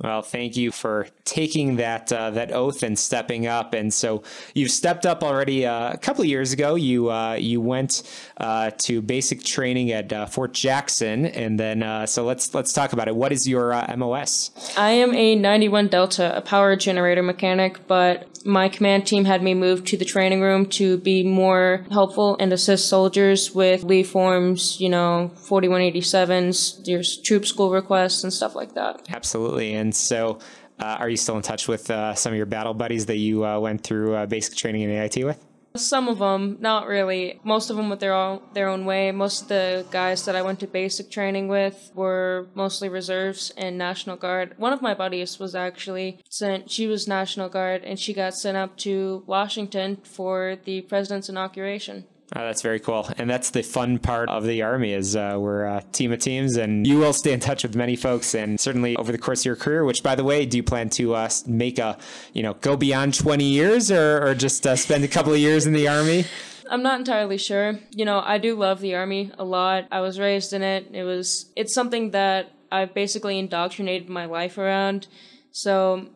well, 0.00 0.22
thank 0.22 0.56
you 0.56 0.70
for 0.70 1.08
taking 1.24 1.76
that 1.76 2.12
uh, 2.12 2.30
that 2.30 2.52
oath 2.52 2.82
and 2.82 2.98
stepping 2.98 3.46
up. 3.46 3.74
And 3.74 3.92
so 3.92 4.22
you've 4.54 4.70
stepped 4.70 5.06
up 5.06 5.22
already 5.22 5.66
uh, 5.66 5.92
a 5.92 5.98
couple 5.98 6.22
of 6.22 6.28
years 6.28 6.52
ago. 6.52 6.74
You 6.76 7.10
uh, 7.10 7.34
you 7.34 7.60
went 7.60 8.02
uh, 8.36 8.70
to 8.78 9.02
basic 9.02 9.42
training 9.42 9.90
at 9.92 10.12
uh, 10.12 10.26
Fort 10.26 10.54
Jackson, 10.54 11.26
and 11.26 11.58
then 11.58 11.82
uh, 11.82 12.06
so 12.06 12.24
let's 12.24 12.54
let's 12.54 12.72
talk 12.72 12.92
about 12.92 13.08
it. 13.08 13.16
What 13.16 13.32
is 13.32 13.48
your 13.48 13.74
MOS? 13.96 14.50
I 14.76 14.90
am 14.90 15.14
a 15.14 15.34
91 15.34 15.88
Delta, 15.88 16.36
a 16.36 16.40
power 16.40 16.76
generator 16.76 17.22
mechanic, 17.22 17.86
but 17.86 18.28
my 18.44 18.68
command 18.68 19.06
team 19.06 19.24
had 19.24 19.42
me 19.42 19.54
move 19.54 19.84
to 19.84 19.96
the 19.96 20.04
training 20.04 20.40
room 20.40 20.66
to 20.66 20.98
be 20.98 21.22
more 21.22 21.84
helpful 21.90 22.36
and 22.40 22.52
assist 22.52 22.88
soldiers 22.88 23.54
with 23.54 23.84
leave 23.84 24.08
forms, 24.08 24.80
you 24.80 24.88
know, 24.88 25.30
4187s, 25.36 26.84
there's 26.84 27.18
troop 27.18 27.46
school 27.46 27.70
requests 27.70 28.22
and 28.22 28.32
stuff 28.32 28.54
like 28.54 28.74
that. 28.74 29.06
Absolutely. 29.10 29.74
And 29.74 29.87
so, 29.94 30.38
uh, 30.78 30.96
are 31.00 31.08
you 31.08 31.16
still 31.16 31.36
in 31.36 31.42
touch 31.42 31.66
with 31.68 31.90
uh, 31.90 32.14
some 32.14 32.32
of 32.32 32.36
your 32.36 32.46
battle 32.46 32.74
buddies 32.74 33.06
that 33.06 33.16
you 33.16 33.44
uh, 33.44 33.58
went 33.58 33.82
through 33.82 34.14
uh, 34.14 34.26
basic 34.26 34.56
training 34.56 34.82
in 34.82 34.90
AIT 34.90 35.24
with? 35.24 35.44
Some 35.76 36.08
of 36.08 36.18
them, 36.18 36.56
not 36.60 36.86
really. 36.86 37.40
Most 37.44 37.70
of 37.70 37.76
them 37.76 37.88
with 37.88 38.00
their 38.00 38.14
own 38.14 38.40
their 38.54 38.68
own 38.68 38.84
way. 38.84 39.12
Most 39.12 39.42
of 39.42 39.48
the 39.48 39.86
guys 39.90 40.24
that 40.24 40.34
I 40.34 40.42
went 40.42 40.60
to 40.60 40.66
basic 40.66 41.10
training 41.10 41.46
with 41.46 41.92
were 41.94 42.48
mostly 42.54 42.88
reserves 42.88 43.52
and 43.56 43.76
National 43.76 44.16
Guard. 44.16 44.54
One 44.56 44.72
of 44.72 44.82
my 44.82 44.94
buddies 44.94 45.38
was 45.38 45.54
actually 45.54 46.20
sent. 46.28 46.70
She 46.70 46.86
was 46.86 47.06
National 47.06 47.48
Guard, 47.48 47.84
and 47.84 47.98
she 47.98 48.12
got 48.14 48.34
sent 48.34 48.56
up 48.56 48.76
to 48.78 49.22
Washington 49.26 49.96
for 50.02 50.56
the 50.64 50.80
president's 50.82 51.28
inauguration. 51.28 52.06
Oh, 52.36 52.40
that's 52.40 52.60
very 52.60 52.78
cool, 52.78 53.08
and 53.16 53.28
that's 53.28 53.50
the 53.50 53.62
fun 53.62 53.98
part 53.98 54.28
of 54.28 54.44
the 54.44 54.60
army 54.60 54.92
is 54.92 55.16
uh, 55.16 55.36
we're 55.38 55.64
a 55.64 55.82
team 55.92 56.12
of 56.12 56.18
teams, 56.18 56.58
and 56.58 56.86
you 56.86 56.98
will 56.98 57.14
stay 57.14 57.32
in 57.32 57.40
touch 57.40 57.62
with 57.62 57.74
many 57.74 57.96
folks, 57.96 58.34
and 58.34 58.60
certainly 58.60 58.96
over 58.96 59.10
the 59.10 59.16
course 59.16 59.40
of 59.40 59.46
your 59.46 59.56
career. 59.56 59.82
Which, 59.82 60.02
by 60.02 60.14
the 60.14 60.24
way, 60.24 60.44
do 60.44 60.58
you 60.58 60.62
plan 60.62 60.90
to 60.90 61.14
uh, 61.14 61.30
make 61.46 61.78
a 61.78 61.96
you 62.34 62.42
know 62.42 62.52
go 62.54 62.76
beyond 62.76 63.14
twenty 63.14 63.46
years, 63.46 63.90
or, 63.90 64.26
or 64.26 64.34
just 64.34 64.66
uh, 64.66 64.76
spend 64.76 65.04
a 65.04 65.08
couple 65.08 65.32
of 65.32 65.38
years 65.38 65.66
in 65.66 65.72
the 65.72 65.88
army? 65.88 66.26
I'm 66.70 66.82
not 66.82 66.98
entirely 66.98 67.38
sure. 67.38 67.78
You 67.92 68.04
know, 68.04 68.20
I 68.22 68.36
do 68.36 68.54
love 68.54 68.80
the 68.80 68.94
army 68.94 69.32
a 69.38 69.44
lot. 69.44 69.86
I 69.90 70.00
was 70.00 70.18
raised 70.18 70.52
in 70.52 70.62
it. 70.62 70.88
It 70.92 71.04
was 71.04 71.50
it's 71.56 71.72
something 71.72 72.10
that 72.10 72.52
I've 72.70 72.92
basically 72.92 73.38
indoctrinated 73.38 74.10
my 74.10 74.26
life 74.26 74.58
around. 74.58 75.06
So 75.50 76.10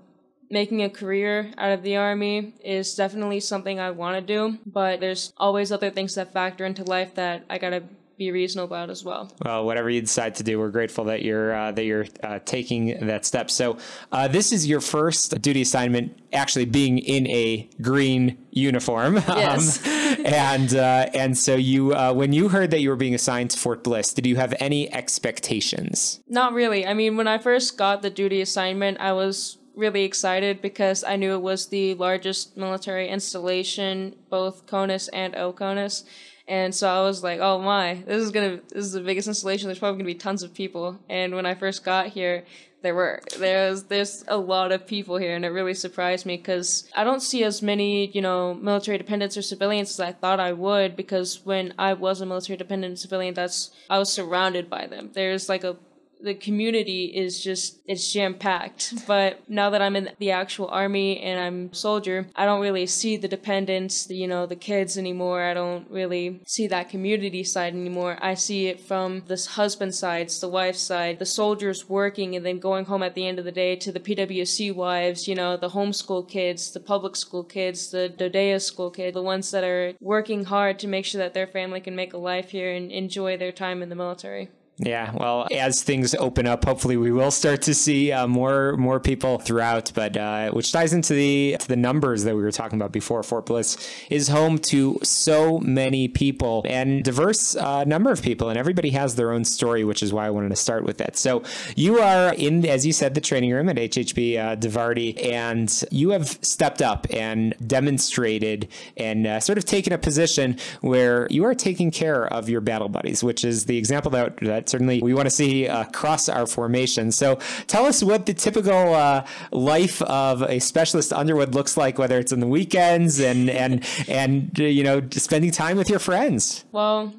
making 0.53 0.83
a 0.83 0.91
career 0.91 1.51
out 1.57 1.73
of 1.73 1.83
the 1.83 1.97
army 1.97 2.53
is 2.63 2.95
definitely 2.95 3.41
something 3.41 3.81
I 3.81 3.91
want 3.91 4.17
to 4.19 4.23
do, 4.23 4.59
but 4.67 5.01
there's 5.01 5.33
always 5.39 5.73
other 5.73 5.91
things 5.91 6.15
that 6.15 6.33
factor 6.33 6.67
into 6.67 6.85
life 6.85 7.15
that 7.15 7.45
I 7.49 7.57
gotta 7.59 7.83
be 8.19 8.31
reasonable 8.31 8.67
about 8.67 8.91
as 8.91 9.03
well. 9.03 9.33
Well, 9.45 9.65
whatever 9.65 9.89
you 9.89 10.03
decide 10.03 10.35
to 10.37 10.43
do, 10.43 10.59
we're 10.59 10.71
grateful 10.71 11.05
that 11.05 11.23
you're 11.23 11.55
uh, 11.55 11.73
that 11.73 11.85
you're 11.85 12.07
uh, 12.23 12.39
taking 12.45 13.07
that 13.07 13.25
step. 13.25 13.51
So, 13.51 13.79
uh, 14.13 14.29
this 14.29 14.53
is 14.53 14.67
your 14.67 14.81
first 14.81 15.41
duty 15.41 15.63
assignment, 15.63 16.21
actually 16.33 16.67
being 16.67 16.99
in 16.99 17.27
a 17.29 17.69
green 17.81 18.39
uniform. 18.51 19.21
Yes. 19.33 19.85
Um, 19.87 20.27
and 20.27 20.75
uh, 20.75 21.09
and 21.15 21.37
so 21.37 21.57
you, 21.57 21.95
uh, 21.95 22.13
when 22.13 22.33
you 22.35 22.49
heard 22.49 22.71
that 22.71 22.81
you 22.81 22.91
were 22.91 22.97
being 22.97 23.15
assigned 23.15 23.51
to 23.53 23.59
Fort 23.59 23.83
Bliss, 23.83 24.13
did 24.13 24.27
you 24.27 24.37
have 24.37 24.55
any 24.61 24.93
expectations? 24.93 26.21
Not 26.29 26.53
really. 26.53 26.87
I 26.87 26.93
mean, 26.93 27.17
when 27.17 27.27
I 27.27 27.39
first 27.39 27.79
got 27.79 28.03
the 28.03 28.11
duty 28.11 28.43
assignment, 28.43 29.01
I 29.01 29.13
was 29.15 29.59
really 29.75 30.05
excited 30.05 30.61
because 30.61 31.05
I 31.05 31.17
knew 31.17 31.33
it 31.33 31.43
was 31.43 31.69
the 31.69 31.95
largest 31.95 32.57
military 32.57 33.09
installation, 33.09 34.17
both 34.31 34.67
CONUS 34.67 35.09
and 35.09 35.35
OCONUS. 35.35 36.05
And 36.49 36.75
so 36.75 36.89
I 36.89 37.01
was 37.03 37.23
like, 37.23 37.41
oh 37.41 37.61
my, 37.61 38.03
this 38.07 38.23
is 38.23 38.31
gonna, 38.31 38.61
this 38.69 38.85
is 38.85 38.93
the 38.93 39.01
biggest 39.01 39.29
installation. 39.29 39.69
There's 39.69 39.79
probably 39.79 39.99
gonna 39.99 40.13
be 40.13 40.15
tons 40.15 40.43
of 40.43 40.53
people. 40.53 40.99
And 41.09 41.35
when 41.35 41.47
I 41.47 41.55
first 41.55 41.85
got 41.85 42.09
here, 42.09 42.45
there 42.83 42.95
were 42.95 43.21
there's 43.39 43.85
there's 43.85 44.25
a 44.29 44.37
lot 44.37 44.73
of 44.73 44.87
people 44.87 45.17
here 45.17 45.35
and 45.35 45.45
it 45.45 45.49
really 45.49 45.75
surprised 45.75 46.27
me 46.27 46.37
because 46.37 46.89
i 46.95 47.05
don't 47.05 47.23
see 47.23 47.45
as 47.45 47.63
many 47.63 48.11
you 48.11 48.21
know 48.21 48.55
military 48.55 48.99
dependents 48.99 49.37
or 49.37 49.43
civilians 49.43 49.91
as 49.91 50.01
i 50.01 50.13
thought 50.13 50.41
i 50.41 50.53
would 50.53 50.97
because 50.97 51.45
when 51.45 51.73
i 51.79 51.93
was 51.93 52.21
a 52.21 52.27
military 52.27 52.57
dependent 52.57 52.99
civilian 52.99 53.35
that's 53.35 53.71
i 53.89 53.99
was 53.99 54.13
surrounded 54.13 54.69
by 54.69 54.87
them 54.87 55.11
there's 55.15 55.49
like 55.49 55.65
a 55.65 55.77
the 56.23 56.35
community 56.35 57.07
is 57.07 57.43
just 57.43 57.81
it's 57.87 58.13
jam 58.13 58.35
packed. 58.35 58.95
But 59.07 59.49
now 59.49 59.71
that 59.71 59.83
I'm 59.83 59.97
in 59.97 60.11
the 60.19 60.31
actual 60.31 60.69
army 60.69 61.21
and 61.21 61.41
I'm 61.41 61.71
a 61.73 61.75
soldier, 61.75 62.27
I 62.37 62.45
don't 62.45 62.61
really 62.61 62.87
see 62.87 63.17
the 63.17 63.29
dependents, 63.29 64.07
the, 64.07 64.17
you 64.17 64.27
know, 64.27 64.47
the 64.47 64.57
kids 64.57 64.97
anymore. 64.97 65.43
I 65.43 65.55
don't 65.55 65.91
really 65.91 66.41
see 66.47 66.67
that 66.69 66.89
community 66.89 67.45
side 67.45 67.75
anymore. 67.75 68.19
I 68.23 68.35
see 68.35 68.69
it 68.69 68.81
from 68.81 69.23
the 69.27 69.37
husband 69.53 69.95
sides, 69.95 70.41
the 70.41 70.49
wife 70.49 70.77
side, 70.77 71.19
the 71.19 71.27
soldiers 71.27 71.89
working 71.89 72.37
and 72.37 72.45
then 72.47 72.59
going 72.59 72.85
home 72.85 73.03
at 73.03 73.15
the 73.15 73.27
end 73.27 73.39
of 73.39 73.45
the 73.45 73.53
day 73.53 73.77
to 73.77 73.93
the 73.93 74.01
PWC 74.01 74.75
wives, 74.75 75.27
you 75.27 75.35
know, 75.35 75.57
the 75.57 75.71
homeschool 75.71 76.29
kids, 76.29 76.71
the 76.73 76.81
public 76.81 77.17
school 77.17 77.45
kids, 77.45 77.91
the 77.91 78.13
DoDEA 78.17 78.61
school 78.61 78.91
kids, 78.91 79.15
the 79.15 79.23
ones 79.23 79.51
that 79.51 79.65
are 79.65 79.95
working 80.01 80.45
hard 80.45 80.79
to 80.79 80.87
make 80.87 81.05
sure 81.05 81.21
that 81.21 81.35
their 81.35 81.47
family 81.47 81.81
can 81.81 81.97
make 81.97 82.13
a 82.13 82.19
life 82.19 82.51
here 82.51 82.73
and 82.73 82.91
enjoy 82.91 83.37
their 83.37 83.53
time 83.53 83.83
in 83.83 83.89
the 83.89 83.95
military. 83.95 84.49
Yeah, 84.79 85.13
well, 85.15 85.47
as 85.53 85.83
things 85.83 86.15
open 86.15 86.47
up, 86.47 86.65
hopefully 86.65 86.97
we 86.97 87.13
will 87.13 87.31
start 87.31 87.61
to 87.63 87.75
see 87.75 88.11
uh, 88.11 88.27
more 88.27 88.75
more 88.79 89.01
people 89.01 89.39
throughout. 89.39 89.93
But 89.95 90.17
uh, 90.17 90.51
which 90.53 90.73
ties 90.73 90.95
into 90.95 91.13
the 91.13 91.57
to 91.61 91.69
the 91.69 91.77
numbers 91.77 92.25
that 92.25 92.35
we 92.35 92.43
were 92.43 92.51
talking 92.51 92.81
about 92.81 92.91
before. 92.91 93.23
Fort 93.23 93.47
Bliss 93.47 93.77
is 94.09 94.29
home 94.29 94.59
to 94.59 94.99
so 95.03 95.59
many 95.59 96.09
people 96.09 96.65
and 96.67 97.05
diverse 97.05 97.55
uh, 97.55 97.85
number 97.85 98.11
of 98.11 98.23
people, 98.23 98.49
and 98.49 98.59
everybody 98.59 98.91
has 98.91 99.15
their 99.15 99.31
own 99.31 99.45
story, 99.45 99.85
which 99.85 100.03
is 100.03 100.13
why 100.13 100.27
I 100.27 100.31
wanted 100.31 100.49
to 100.49 100.57
start 100.57 100.85
with 100.85 100.97
that. 100.99 101.17
So 101.17 101.43
you 101.77 101.99
are 101.99 102.33
in, 102.33 102.65
as 102.65 102.87
you 102.87 102.95
said, 102.95 103.15
the 103.15 103.21
training 103.21 103.53
room 103.53 103.69
at 103.69 103.77
HHB 103.77 104.39
uh, 104.39 104.55
DIVARTY, 104.55 105.33
and 105.33 105.85
you 105.91 106.11
have 106.11 106.39
stepped 106.41 106.81
up 106.81 107.07
and 107.11 107.55
demonstrated 107.65 108.69
and 108.97 109.27
uh, 109.27 109.39
sort 109.39 109.59
of 109.59 109.67
taken 109.67 109.93
a 109.93 109.99
position 109.99 110.57
where 110.81 111.29
you 111.31 111.45
are 111.45 111.55
taking 111.55 111.91
care 111.91 112.27
of 112.33 112.49
your 112.49 112.63
battle 112.63 112.89
buddies, 112.89 113.23
which 113.23 113.45
is 113.45 113.67
the 113.67 113.77
example 113.77 114.11
that, 114.11 114.39
that 114.39 114.62
that 114.63 114.71
certainly 114.71 115.03
we 115.03 115.15
want 115.15 115.27
to 115.27 115.31
see 115.31 115.67
across 115.67 116.29
our 116.29 116.47
formation. 116.47 117.11
So 117.11 117.39
tell 117.67 117.85
us 117.85 118.03
what 118.03 118.27
the 118.27 118.35
typical 118.35 118.95
uh, 118.95 119.25
life 119.51 120.01
of 120.03 120.43
a 120.43 120.61
specialist 120.61 121.13
Underwood 121.13 121.55
looks 121.55 121.77
like, 121.77 121.99
whether 121.99 122.19
it's 122.19 122.33
on 122.33 122.41
the 122.41 122.47
weekends 122.47 123.19
and 123.19 123.51
and 123.51 123.85
and 124.09 124.57
you 124.59 124.85
know 124.85 125.03
spending 125.11 125.51
time 125.51 125.77
with 125.77 125.91
your 125.91 125.99
friends. 125.99 126.65
Well, 126.73 127.13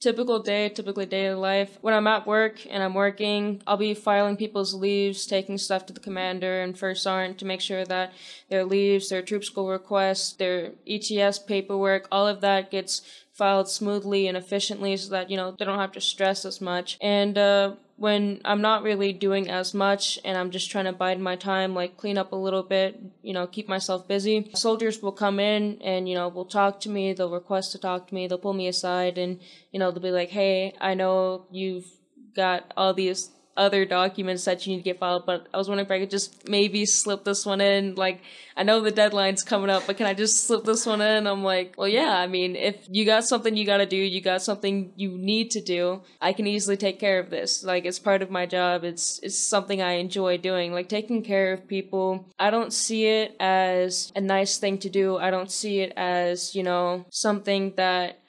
typical 0.00 0.40
day, 0.40 0.68
typically 0.68 1.06
daily 1.06 1.34
life. 1.34 1.78
When 1.80 1.94
I'm 1.94 2.06
at 2.06 2.26
work 2.26 2.66
and 2.68 2.82
I'm 2.82 2.94
working, 2.94 3.62
I'll 3.66 3.76
be 3.76 3.94
filing 3.94 4.36
people's 4.36 4.74
leaves, 4.74 5.26
taking 5.26 5.58
stuff 5.58 5.86
to 5.86 5.92
the 5.92 6.00
commander 6.00 6.62
and 6.62 6.76
first 6.76 7.02
sergeant 7.02 7.38
to 7.38 7.44
make 7.44 7.60
sure 7.60 7.84
that 7.84 8.12
their 8.48 8.64
leaves, 8.64 9.10
their 9.10 9.22
troop 9.22 9.44
school 9.44 9.68
requests, 9.68 10.32
their 10.32 10.72
ETS 10.88 11.38
paperwork, 11.38 12.08
all 12.10 12.26
of 12.26 12.40
that 12.40 12.70
gets 12.70 13.02
filed 13.32 13.68
smoothly 13.68 14.28
and 14.28 14.36
efficiently 14.36 14.96
so 14.96 15.10
that, 15.10 15.30
you 15.30 15.36
know, 15.36 15.54
they 15.58 15.64
don't 15.64 15.78
have 15.78 15.92
to 15.92 16.00
stress 16.00 16.44
as 16.44 16.60
much. 16.60 16.98
And, 17.00 17.38
uh, 17.38 17.74
when 17.96 18.40
I'm 18.44 18.60
not 18.60 18.82
really 18.82 19.12
doing 19.12 19.48
as 19.48 19.74
much 19.74 20.18
and 20.24 20.36
I'm 20.36 20.50
just 20.50 20.70
trying 20.70 20.86
to 20.86 20.92
bide 20.92 21.20
my 21.20 21.36
time, 21.36 21.72
like 21.72 21.96
clean 21.96 22.18
up 22.18 22.32
a 22.32 22.36
little 22.36 22.64
bit, 22.64 22.98
you 23.22 23.32
know, 23.32 23.46
keep 23.46 23.68
myself 23.68 24.08
busy, 24.08 24.50
soldiers 24.54 25.00
will 25.00 25.12
come 25.12 25.38
in 25.38 25.80
and, 25.82 26.08
you 26.08 26.16
know, 26.16 26.28
will 26.28 26.44
talk 26.44 26.80
to 26.80 26.88
me, 26.88 27.12
they'll 27.12 27.30
request 27.30 27.70
to 27.72 27.78
talk 27.78 28.08
to 28.08 28.14
me, 28.14 28.26
they'll 28.26 28.38
pull 28.38 28.54
me 28.54 28.66
aside 28.66 29.18
and, 29.18 29.40
you 29.70 29.78
know, 29.78 29.92
they'll 29.92 30.02
be 30.02 30.10
like, 30.10 30.30
hey, 30.30 30.74
I 30.80 30.94
know 30.94 31.46
you've 31.52 31.86
got 32.34 32.72
all 32.76 32.92
these 32.92 33.30
other 33.56 33.84
documents 33.84 34.44
that 34.44 34.66
you 34.66 34.72
need 34.72 34.78
to 34.78 34.84
get 34.84 34.98
filed, 34.98 35.26
but 35.26 35.46
I 35.52 35.58
was 35.58 35.68
wondering 35.68 35.86
if 35.86 35.90
I 35.90 36.00
could 36.00 36.10
just 36.10 36.48
maybe 36.48 36.86
slip 36.86 37.24
this 37.24 37.44
one 37.44 37.60
in. 37.60 37.94
Like, 37.94 38.20
I 38.56 38.62
know 38.62 38.80
the 38.80 38.90
deadline's 38.90 39.42
coming 39.42 39.70
up, 39.70 39.86
but 39.86 39.96
can 39.96 40.06
I 40.06 40.14
just 40.14 40.46
slip 40.46 40.64
this 40.64 40.86
one 40.86 41.00
in? 41.00 41.26
I'm 41.26 41.44
like, 41.44 41.74
well, 41.76 41.88
yeah, 41.88 42.16
I 42.16 42.26
mean, 42.26 42.56
if 42.56 42.86
you 42.88 43.04
got 43.04 43.24
something 43.24 43.56
you 43.56 43.66
gotta 43.66 43.86
do, 43.86 43.96
you 43.96 44.20
got 44.20 44.42
something 44.42 44.92
you 44.96 45.10
need 45.10 45.50
to 45.52 45.60
do, 45.60 46.02
I 46.20 46.32
can 46.32 46.46
easily 46.46 46.76
take 46.76 46.98
care 46.98 47.18
of 47.18 47.30
this. 47.30 47.62
Like, 47.62 47.84
it's 47.84 47.98
part 47.98 48.22
of 48.22 48.30
my 48.30 48.46
job. 48.46 48.84
It's, 48.84 49.18
it's 49.22 49.38
something 49.38 49.82
I 49.82 49.92
enjoy 49.92 50.38
doing. 50.38 50.72
Like, 50.72 50.88
taking 50.88 51.22
care 51.22 51.52
of 51.52 51.68
people, 51.68 52.28
I 52.38 52.50
don't 52.50 52.72
see 52.72 53.06
it 53.06 53.36
as 53.38 54.12
a 54.16 54.20
nice 54.20 54.58
thing 54.58 54.78
to 54.78 54.88
do. 54.88 55.18
I 55.18 55.30
don't 55.30 55.50
see 55.50 55.80
it 55.80 55.92
as, 55.96 56.54
you 56.54 56.62
know, 56.62 57.04
something 57.10 57.74
that 57.76 58.21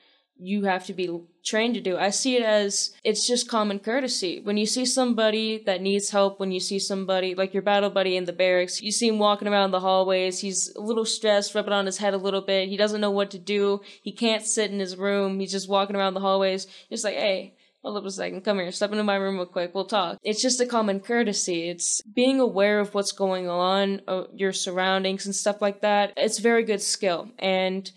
you 0.44 0.66
have 0.66 0.86
to 0.86 0.94
be 0.94 1.22
trained 1.44 1.74
to 1.76 1.82
do. 1.82 1.98
I 1.98 2.10
see 2.10 2.36
it 2.36 2.44
as 2.44 2.94
it's 3.04 3.26
just 3.28 3.50
common 3.50 3.80
courtesy. 3.80 4.42
When 4.42 4.58
you 4.58 4.66
see 4.66 4.86
somebody 4.86 5.64
that 5.66 5.82
needs 5.82 6.10
help, 6.10 6.40
when 6.40 6.52
you 6.52 6.60
see 6.60 6.80
somebody 6.80 7.34
like 7.36 7.54
your 7.54 7.64
battle 7.64 7.90
buddy 7.90 8.18
in 8.18 8.26
the 8.26 8.34
barracks, 8.34 8.82
you 8.82 8.92
see 8.92 9.08
him 9.08 9.20
walking 9.20 9.48
around 9.48 9.72
the 9.72 9.80
hallways, 9.80 10.40
he's 10.40 10.74
a 10.76 10.82
little 10.82 11.06
stressed, 11.06 11.56
rubbing 11.56 11.74
on 11.74 11.86
his 11.86 11.98
head 11.98 12.14
a 12.14 12.18
little 12.18 12.42
bit, 12.42 12.70
he 12.70 12.78
doesn't 12.78 13.02
know 13.02 13.12
what 13.12 13.32
to 13.32 13.40
do, 13.40 13.82
he 14.02 14.12
can't 14.12 14.46
sit 14.46 14.72
in 14.72 14.80
his 14.80 14.98
room, 14.98 15.40
he's 15.40 15.52
just 15.52 15.70
walking 15.70 15.96
around 15.96 16.14
the 16.14 16.20
hallways, 16.20 16.68
just 16.90 17.04
like, 17.04 17.16
hey, 17.16 17.56
hold 17.84 17.98
up 17.98 18.06
a 18.06 18.12
second, 18.12 18.42
come 18.42 18.60
here, 18.60 18.72
step 18.72 18.92
into 18.92 19.04
my 19.04 19.16
room 19.16 19.36
real 19.36 19.46
quick, 19.46 19.76
we'll 19.76 19.86
talk. 19.86 20.18
It's 20.24 20.42
just 20.42 20.62
a 20.62 20.66
common 20.66 21.02
courtesy. 21.02 21.70
It's 21.70 22.02
being 22.02 22.40
aware 22.40 22.80
of 22.80 22.94
what's 22.94 23.12
going 23.12 23.50
on, 23.50 24.02
uh, 24.08 24.24
your 24.34 24.54
surroundings 24.54 25.26
and 25.26 25.36
stuff 25.36 25.62
like 25.62 25.82
that. 25.82 26.14
It's 26.16 26.40
very 26.40 26.64
good 26.64 26.82
skill. 26.82 27.30
And 27.40 27.92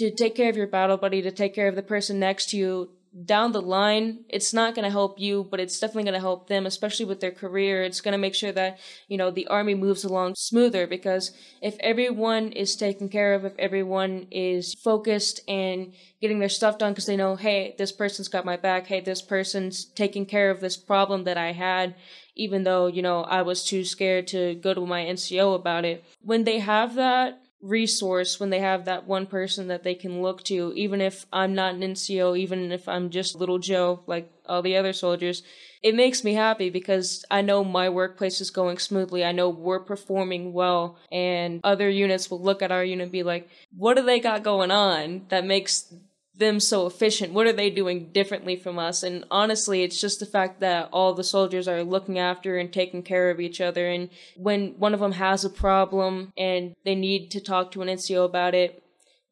to 0.00 0.10
take 0.10 0.34
care 0.34 0.48
of 0.48 0.56
your 0.56 0.66
battle 0.66 0.96
buddy, 0.96 1.20
to 1.20 1.30
take 1.30 1.54
care 1.54 1.68
of 1.68 1.76
the 1.76 1.82
person 1.82 2.18
next 2.18 2.50
to 2.50 2.56
you 2.56 2.90
down 3.24 3.50
the 3.50 3.60
line, 3.60 4.24
it's 4.28 4.54
not 4.54 4.74
going 4.74 4.84
to 4.84 4.90
help 4.90 5.18
you, 5.18 5.46
but 5.50 5.58
it's 5.58 5.80
definitely 5.80 6.04
going 6.04 6.14
to 6.14 6.20
help 6.20 6.48
them, 6.48 6.64
especially 6.64 7.04
with 7.04 7.20
their 7.20 7.32
career. 7.32 7.82
It's 7.82 8.00
going 8.00 8.12
to 8.12 8.18
make 8.18 8.36
sure 8.36 8.52
that, 8.52 8.78
you 9.08 9.16
know, 9.16 9.32
the 9.32 9.48
army 9.48 9.74
moves 9.74 10.04
along 10.04 10.36
smoother 10.36 10.86
because 10.86 11.32
if 11.60 11.76
everyone 11.80 12.52
is 12.52 12.76
taken 12.76 13.08
care 13.08 13.34
of, 13.34 13.44
if 13.44 13.52
everyone 13.58 14.28
is 14.30 14.74
focused 14.74 15.40
and 15.48 15.92
getting 16.20 16.38
their 16.38 16.48
stuff 16.48 16.78
done 16.78 16.92
because 16.92 17.06
they 17.06 17.16
know, 17.16 17.34
hey, 17.34 17.74
this 17.78 17.90
person's 17.90 18.28
got 18.28 18.44
my 18.44 18.56
back, 18.56 18.86
hey, 18.86 19.00
this 19.00 19.22
person's 19.22 19.84
taking 19.84 20.24
care 20.24 20.50
of 20.50 20.60
this 20.60 20.76
problem 20.76 21.24
that 21.24 21.36
I 21.36 21.50
had, 21.50 21.96
even 22.36 22.62
though, 22.62 22.86
you 22.86 23.02
know, 23.02 23.22
I 23.22 23.42
was 23.42 23.64
too 23.64 23.84
scared 23.84 24.28
to 24.28 24.54
go 24.54 24.72
to 24.72 24.86
my 24.86 25.04
NCO 25.04 25.56
about 25.56 25.84
it. 25.84 26.04
When 26.22 26.44
they 26.44 26.60
have 26.60 26.94
that, 26.94 27.39
resource 27.62 28.40
when 28.40 28.50
they 28.50 28.60
have 28.60 28.84
that 28.84 29.06
one 29.06 29.26
person 29.26 29.68
that 29.68 29.82
they 29.82 29.94
can 29.94 30.22
look 30.22 30.42
to, 30.44 30.72
even 30.74 31.00
if 31.00 31.26
I'm 31.32 31.54
not 31.54 31.74
an 31.74 31.80
NCO, 31.80 32.38
even 32.38 32.72
if 32.72 32.88
I'm 32.88 33.10
just 33.10 33.34
little 33.34 33.58
Joe 33.58 34.02
like 34.06 34.30
all 34.46 34.62
the 34.62 34.76
other 34.76 34.92
soldiers. 34.92 35.42
It 35.82 35.94
makes 35.94 36.24
me 36.24 36.34
happy 36.34 36.68
because 36.70 37.24
I 37.30 37.40
know 37.40 37.64
my 37.64 37.88
workplace 37.88 38.40
is 38.40 38.50
going 38.50 38.78
smoothly. 38.78 39.24
I 39.24 39.32
know 39.32 39.48
we're 39.48 39.80
performing 39.80 40.52
well, 40.52 40.98
and 41.10 41.60
other 41.64 41.88
units 41.88 42.30
will 42.30 42.42
look 42.42 42.60
at 42.60 42.72
our 42.72 42.84
unit 42.84 43.04
and 43.04 43.12
be 43.12 43.22
like, 43.22 43.48
what 43.76 43.96
do 43.96 44.02
they 44.02 44.20
got 44.20 44.42
going 44.42 44.70
on 44.70 45.26
that 45.28 45.46
makes 45.46 45.94
them 46.40 46.58
so 46.58 46.86
efficient? 46.86 47.32
What 47.32 47.46
are 47.46 47.52
they 47.52 47.70
doing 47.70 48.10
differently 48.12 48.56
from 48.56 48.78
us? 48.78 49.04
And 49.04 49.24
honestly, 49.30 49.84
it's 49.84 50.00
just 50.00 50.18
the 50.18 50.26
fact 50.26 50.60
that 50.60 50.88
all 50.92 51.14
the 51.14 51.22
soldiers 51.22 51.68
are 51.68 51.84
looking 51.84 52.18
after 52.18 52.58
and 52.58 52.72
taking 52.72 53.02
care 53.02 53.30
of 53.30 53.38
each 53.38 53.60
other. 53.60 53.88
And 53.88 54.10
when 54.36 54.74
one 54.78 54.92
of 54.94 55.00
them 55.00 55.12
has 55.12 55.44
a 55.44 55.50
problem 55.50 56.32
and 56.36 56.74
they 56.84 56.96
need 56.96 57.30
to 57.30 57.40
talk 57.40 57.70
to 57.72 57.82
an 57.82 57.88
NCO 57.88 58.24
about 58.24 58.54
it, 58.54 58.82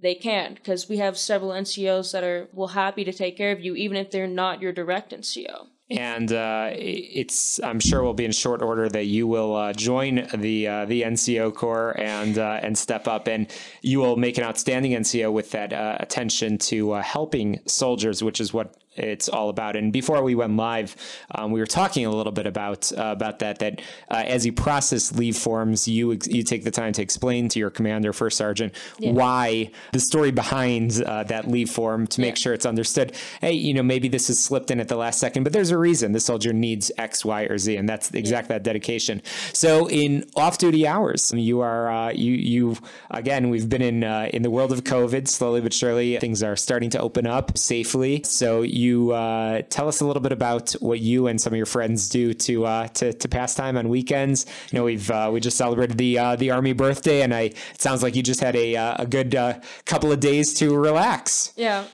they 0.00 0.14
can 0.14 0.54
because 0.54 0.88
we 0.88 0.98
have 0.98 1.18
several 1.18 1.50
NCOs 1.50 2.12
that 2.12 2.22
are 2.22 2.48
well 2.52 2.68
happy 2.68 3.02
to 3.02 3.12
take 3.12 3.36
care 3.36 3.50
of 3.50 3.60
you, 3.60 3.74
even 3.74 3.96
if 3.96 4.12
they're 4.12 4.28
not 4.28 4.62
your 4.62 4.72
direct 4.72 5.10
NCO 5.10 5.66
and 5.90 6.32
uh, 6.32 6.70
it's 6.72 7.60
I'm 7.62 7.80
sure 7.80 8.02
will 8.02 8.14
be 8.14 8.24
in 8.24 8.32
short 8.32 8.60
order 8.60 8.88
that 8.88 9.06
you 9.06 9.26
will 9.26 9.56
uh, 9.56 9.72
join 9.72 10.26
the 10.36 10.68
uh, 10.68 10.84
the 10.84 11.02
NCO 11.02 11.54
Corps 11.54 11.98
and 11.98 12.38
uh, 12.38 12.60
and 12.62 12.76
step 12.76 13.08
up, 13.08 13.26
and 13.26 13.46
you 13.80 13.98
will 13.98 14.16
make 14.16 14.36
an 14.36 14.44
outstanding 14.44 14.92
NCO 14.92 15.32
with 15.32 15.50
that 15.52 15.72
uh, 15.72 15.96
attention 16.00 16.58
to 16.58 16.92
uh, 16.92 17.02
helping 17.02 17.60
soldiers, 17.66 18.22
which 18.22 18.40
is 18.40 18.52
what 18.52 18.76
it's 18.98 19.28
all 19.28 19.48
about. 19.48 19.76
And 19.76 19.92
before 19.92 20.22
we 20.22 20.34
went 20.34 20.56
live, 20.56 20.96
um, 21.34 21.52
we 21.52 21.60
were 21.60 21.66
talking 21.66 22.04
a 22.06 22.10
little 22.10 22.32
bit 22.32 22.46
about 22.46 22.90
uh, 22.92 23.12
about 23.12 23.38
that. 23.40 23.58
That 23.58 23.80
uh, 24.10 24.24
as 24.26 24.44
you 24.44 24.52
process 24.52 25.12
leave 25.12 25.36
forms, 25.36 25.88
you 25.88 26.12
ex- 26.12 26.28
you 26.28 26.42
take 26.42 26.64
the 26.64 26.70
time 26.70 26.92
to 26.94 27.02
explain 27.02 27.48
to 27.50 27.58
your 27.58 27.70
commander, 27.70 28.12
first 28.12 28.36
sergeant, 28.36 28.74
yeah. 28.98 29.12
why 29.12 29.70
the 29.92 30.00
story 30.00 30.30
behind 30.30 31.02
uh, 31.02 31.24
that 31.24 31.48
leave 31.48 31.70
form 31.70 32.06
to 32.08 32.20
make 32.20 32.36
yeah. 32.36 32.42
sure 32.42 32.54
it's 32.54 32.66
understood. 32.66 33.14
Hey, 33.40 33.52
you 33.52 33.74
know, 33.74 33.82
maybe 33.82 34.08
this 34.08 34.30
is 34.30 34.42
slipped 34.42 34.70
in 34.70 34.80
at 34.80 34.88
the 34.88 34.96
last 34.96 35.18
second, 35.18 35.44
but 35.44 35.52
there's 35.52 35.70
a 35.70 35.78
reason 35.78 36.12
the 36.12 36.20
soldier 36.20 36.52
needs 36.52 36.90
X, 36.98 37.24
Y, 37.24 37.42
or 37.44 37.58
Z, 37.58 37.76
and 37.76 37.88
that's 37.88 38.10
exactly 38.12 38.54
yeah. 38.54 38.58
that 38.58 38.64
dedication. 38.64 39.22
So 39.52 39.88
in 39.88 40.24
off-duty 40.36 40.86
hours, 40.86 41.32
you 41.32 41.60
are 41.60 41.90
uh, 41.90 42.12
you 42.12 42.32
you 42.32 42.76
again. 43.10 43.50
We've 43.50 43.68
been 43.68 43.82
in 43.82 44.04
uh, 44.04 44.28
in 44.32 44.42
the 44.42 44.50
world 44.50 44.72
of 44.72 44.84
COVID 44.84 45.28
slowly 45.28 45.60
but 45.60 45.72
surely. 45.72 46.18
Things 46.18 46.42
are 46.42 46.56
starting 46.56 46.90
to 46.90 47.00
open 47.00 47.26
up 47.26 47.56
safely. 47.56 48.22
So 48.24 48.62
you 48.62 48.87
you 48.88 49.12
uh, 49.12 49.62
tell 49.68 49.88
us 49.88 50.00
a 50.00 50.06
little 50.06 50.22
bit 50.22 50.32
about 50.32 50.72
what 50.80 51.00
you 51.00 51.26
and 51.28 51.40
some 51.40 51.52
of 51.52 51.56
your 51.56 51.66
friends 51.66 52.08
do 52.08 52.34
to 52.34 52.66
uh, 52.66 52.88
to, 52.88 53.12
to 53.12 53.28
pass 53.28 53.54
time 53.54 53.76
on 53.76 53.88
weekends? 53.88 54.46
You 54.70 54.78
know, 54.78 54.84
we've 54.84 55.10
uh, 55.10 55.30
we 55.32 55.40
just 55.40 55.56
celebrated 55.56 55.98
the 55.98 56.18
uh, 56.18 56.36
the 56.36 56.50
Army 56.50 56.72
birthday, 56.72 57.22
and 57.22 57.34
I 57.34 57.42
it 57.74 57.80
sounds 57.80 58.02
like 58.02 58.16
you 58.16 58.22
just 58.22 58.40
had 58.40 58.56
a 58.56 58.76
uh, 58.76 58.96
a 58.98 59.06
good 59.06 59.36
couple 59.84 60.10
of 60.12 60.20
days 60.20 60.54
to 60.54 60.76
relax. 60.76 61.52
Yeah, 61.56 61.84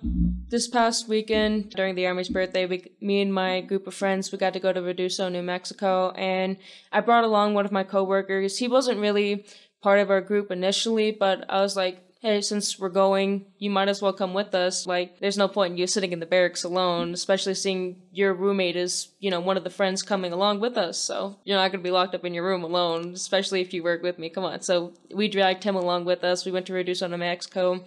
this 0.48 0.68
past 0.68 1.08
weekend 1.08 1.70
during 1.70 1.94
the 1.94 2.06
Army's 2.06 2.28
birthday, 2.28 2.66
we, 2.66 2.90
me 3.00 3.20
and 3.22 3.32
my 3.32 3.60
group 3.60 3.86
of 3.86 3.94
friends 3.94 4.30
we 4.32 4.38
got 4.38 4.52
to 4.52 4.60
go 4.60 4.72
to 4.72 4.80
Ruidoso, 4.80 5.30
New 5.30 5.42
Mexico, 5.42 6.10
and 6.12 6.56
I 6.92 7.00
brought 7.00 7.24
along 7.24 7.54
one 7.54 7.64
of 7.64 7.72
my 7.72 7.84
coworkers. 7.84 8.58
He 8.58 8.68
wasn't 8.68 9.00
really 9.00 9.46
part 9.82 9.98
of 9.98 10.10
our 10.10 10.22
group 10.22 10.50
initially, 10.50 11.12
but 11.12 11.44
I 11.50 11.60
was 11.60 11.76
like, 11.76 12.03
hey, 12.24 12.40
since 12.40 12.78
we're 12.78 12.88
going, 12.88 13.44
you 13.58 13.68
might 13.68 13.90
as 13.90 14.00
well 14.00 14.14
come 14.14 14.32
with 14.32 14.54
us. 14.54 14.86
Like, 14.86 15.20
there's 15.20 15.36
no 15.36 15.46
point 15.46 15.72
in 15.72 15.78
you 15.78 15.86
sitting 15.86 16.10
in 16.10 16.20
the 16.20 16.26
barracks 16.26 16.64
alone, 16.64 17.12
especially 17.12 17.52
seeing 17.52 18.00
your 18.12 18.32
roommate 18.32 18.76
is, 18.76 19.08
you 19.20 19.30
know, 19.30 19.40
one 19.40 19.58
of 19.58 19.62
the 19.62 19.68
friends 19.68 20.02
coming 20.02 20.32
along 20.32 20.60
with 20.60 20.78
us. 20.78 20.98
So 20.98 21.38
you're 21.44 21.58
not 21.58 21.70
going 21.70 21.82
to 21.82 21.86
be 21.86 21.90
locked 21.90 22.14
up 22.14 22.24
in 22.24 22.32
your 22.32 22.46
room 22.46 22.64
alone, 22.64 23.12
especially 23.12 23.60
if 23.60 23.74
you 23.74 23.82
work 23.82 24.02
with 24.02 24.18
me. 24.18 24.30
Come 24.30 24.44
on. 24.44 24.62
So 24.62 24.94
we 25.14 25.28
dragged 25.28 25.64
him 25.64 25.76
along 25.76 26.06
with 26.06 26.24
us. 26.24 26.46
We 26.46 26.52
went 26.52 26.64
to 26.66 26.72
Ruidoso, 26.72 27.10
New 27.10 27.18
Mexico. 27.18 27.84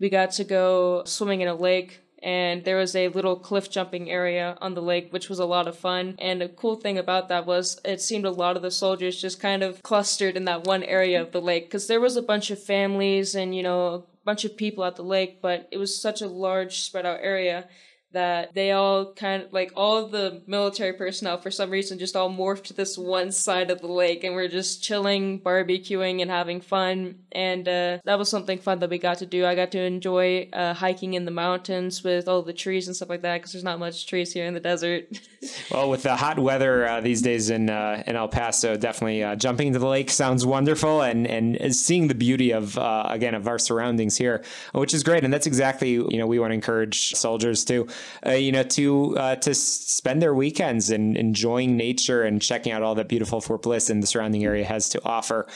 We 0.00 0.10
got 0.10 0.32
to 0.32 0.42
go 0.42 1.04
swimming 1.04 1.42
in 1.42 1.48
a 1.48 1.54
lake 1.54 2.00
and 2.22 2.64
there 2.64 2.76
was 2.76 2.96
a 2.96 3.08
little 3.08 3.36
cliff 3.36 3.70
jumping 3.70 4.10
area 4.10 4.56
on 4.60 4.74
the 4.74 4.82
lake, 4.82 5.12
which 5.12 5.28
was 5.28 5.38
a 5.38 5.44
lot 5.44 5.68
of 5.68 5.78
fun. 5.78 6.14
And 6.18 6.42
a 6.42 6.48
cool 6.48 6.76
thing 6.76 6.98
about 6.98 7.28
that 7.28 7.46
was 7.46 7.80
it 7.84 8.00
seemed 8.00 8.24
a 8.24 8.30
lot 8.30 8.56
of 8.56 8.62
the 8.62 8.70
soldiers 8.70 9.20
just 9.20 9.40
kind 9.40 9.62
of 9.62 9.82
clustered 9.82 10.36
in 10.36 10.44
that 10.46 10.64
one 10.64 10.82
area 10.82 11.20
of 11.20 11.32
the 11.32 11.40
lake 11.40 11.66
because 11.66 11.86
there 11.86 12.00
was 12.00 12.16
a 12.16 12.22
bunch 12.22 12.50
of 12.50 12.62
families 12.62 13.34
and, 13.34 13.54
you 13.54 13.62
know, 13.62 13.94
a 13.94 14.02
bunch 14.24 14.44
of 14.44 14.56
people 14.56 14.84
at 14.84 14.96
the 14.96 15.04
lake, 15.04 15.40
but 15.42 15.68
it 15.70 15.78
was 15.78 16.00
such 16.00 16.22
a 16.22 16.26
large 16.26 16.80
spread 16.80 17.06
out 17.06 17.20
area 17.22 17.68
that 18.12 18.54
they 18.54 18.72
all 18.72 19.12
kind 19.12 19.42
of 19.42 19.52
like 19.52 19.72
all 19.76 20.06
the 20.06 20.42
military 20.46 20.92
personnel 20.92 21.38
for 21.38 21.50
some 21.50 21.70
reason 21.70 21.98
just 21.98 22.16
all 22.16 22.30
morphed 22.30 22.64
to 22.64 22.72
this 22.72 22.96
one 22.96 23.30
side 23.30 23.70
of 23.70 23.80
the 23.80 23.86
lake 23.86 24.24
and 24.24 24.34
we're 24.34 24.48
just 24.48 24.82
chilling 24.82 25.40
barbecuing 25.40 26.22
and 26.22 26.30
having 26.30 26.60
fun. 26.60 27.16
And 27.32 27.68
uh, 27.68 27.98
that 28.04 28.18
was 28.18 28.30
something 28.30 28.58
fun 28.58 28.78
that 28.78 28.90
we 28.90 28.98
got 28.98 29.18
to 29.18 29.26
do. 29.26 29.44
I 29.44 29.54
got 29.54 29.72
to 29.72 29.80
enjoy 29.80 30.48
uh, 30.52 30.72
hiking 30.72 31.14
in 31.14 31.24
the 31.24 31.30
mountains 31.30 32.02
with 32.02 32.28
all 32.28 32.42
the 32.42 32.52
trees 32.52 32.86
and 32.86 32.96
stuff 32.96 33.10
like 33.10 33.22
that 33.22 33.38
because 33.38 33.52
there's 33.52 33.64
not 33.64 33.78
much 33.78 34.06
trees 34.06 34.32
here 34.32 34.46
in 34.46 34.54
the 34.54 34.60
desert. 34.60 35.06
Well 35.70 35.90
with 35.90 36.02
the 36.02 36.16
hot 36.16 36.40
weather 36.40 36.88
uh, 36.88 37.00
these 37.00 37.22
days 37.22 37.50
in 37.50 37.70
uh, 37.70 38.02
in 38.04 38.16
el 38.16 38.26
paso 38.26 38.76
definitely 38.76 39.22
uh, 39.22 39.36
jumping 39.36 39.68
into 39.68 39.78
the 39.78 39.86
lake 39.86 40.10
sounds 40.10 40.44
wonderful 40.44 41.02
and 41.02 41.24
and 41.26 41.74
seeing 41.74 42.08
the 42.08 42.16
beauty 42.16 42.50
of 42.50 42.76
uh, 42.76 43.06
again 43.08 43.34
of 43.34 43.46
our 43.46 43.58
surroundings 43.58 44.16
here 44.16 44.42
which 44.72 44.92
is 44.92 45.04
great. 45.04 45.22
And 45.22 45.32
that's 45.32 45.46
exactly 45.46 45.92
you 45.92 46.18
know 46.18 46.26
we 46.26 46.38
want 46.40 46.50
to 46.50 46.54
encourage 46.54 47.14
soldiers 47.14 47.64
to 47.66 47.86
uh, 48.26 48.32
you 48.32 48.52
know, 48.52 48.62
to 48.62 49.16
uh, 49.18 49.36
to 49.36 49.54
spend 49.54 50.22
their 50.22 50.34
weekends 50.34 50.90
and 50.90 51.16
enjoying 51.16 51.76
nature 51.76 52.22
and 52.22 52.42
checking 52.42 52.72
out 52.72 52.82
all 52.82 52.94
that 52.94 53.08
beautiful 53.08 53.40
Fort 53.40 53.62
Bliss 53.62 53.90
and 53.90 54.02
the 54.02 54.06
surrounding 54.06 54.44
area 54.44 54.64
has 54.64 54.88
to 54.90 55.04
offer. 55.04 55.46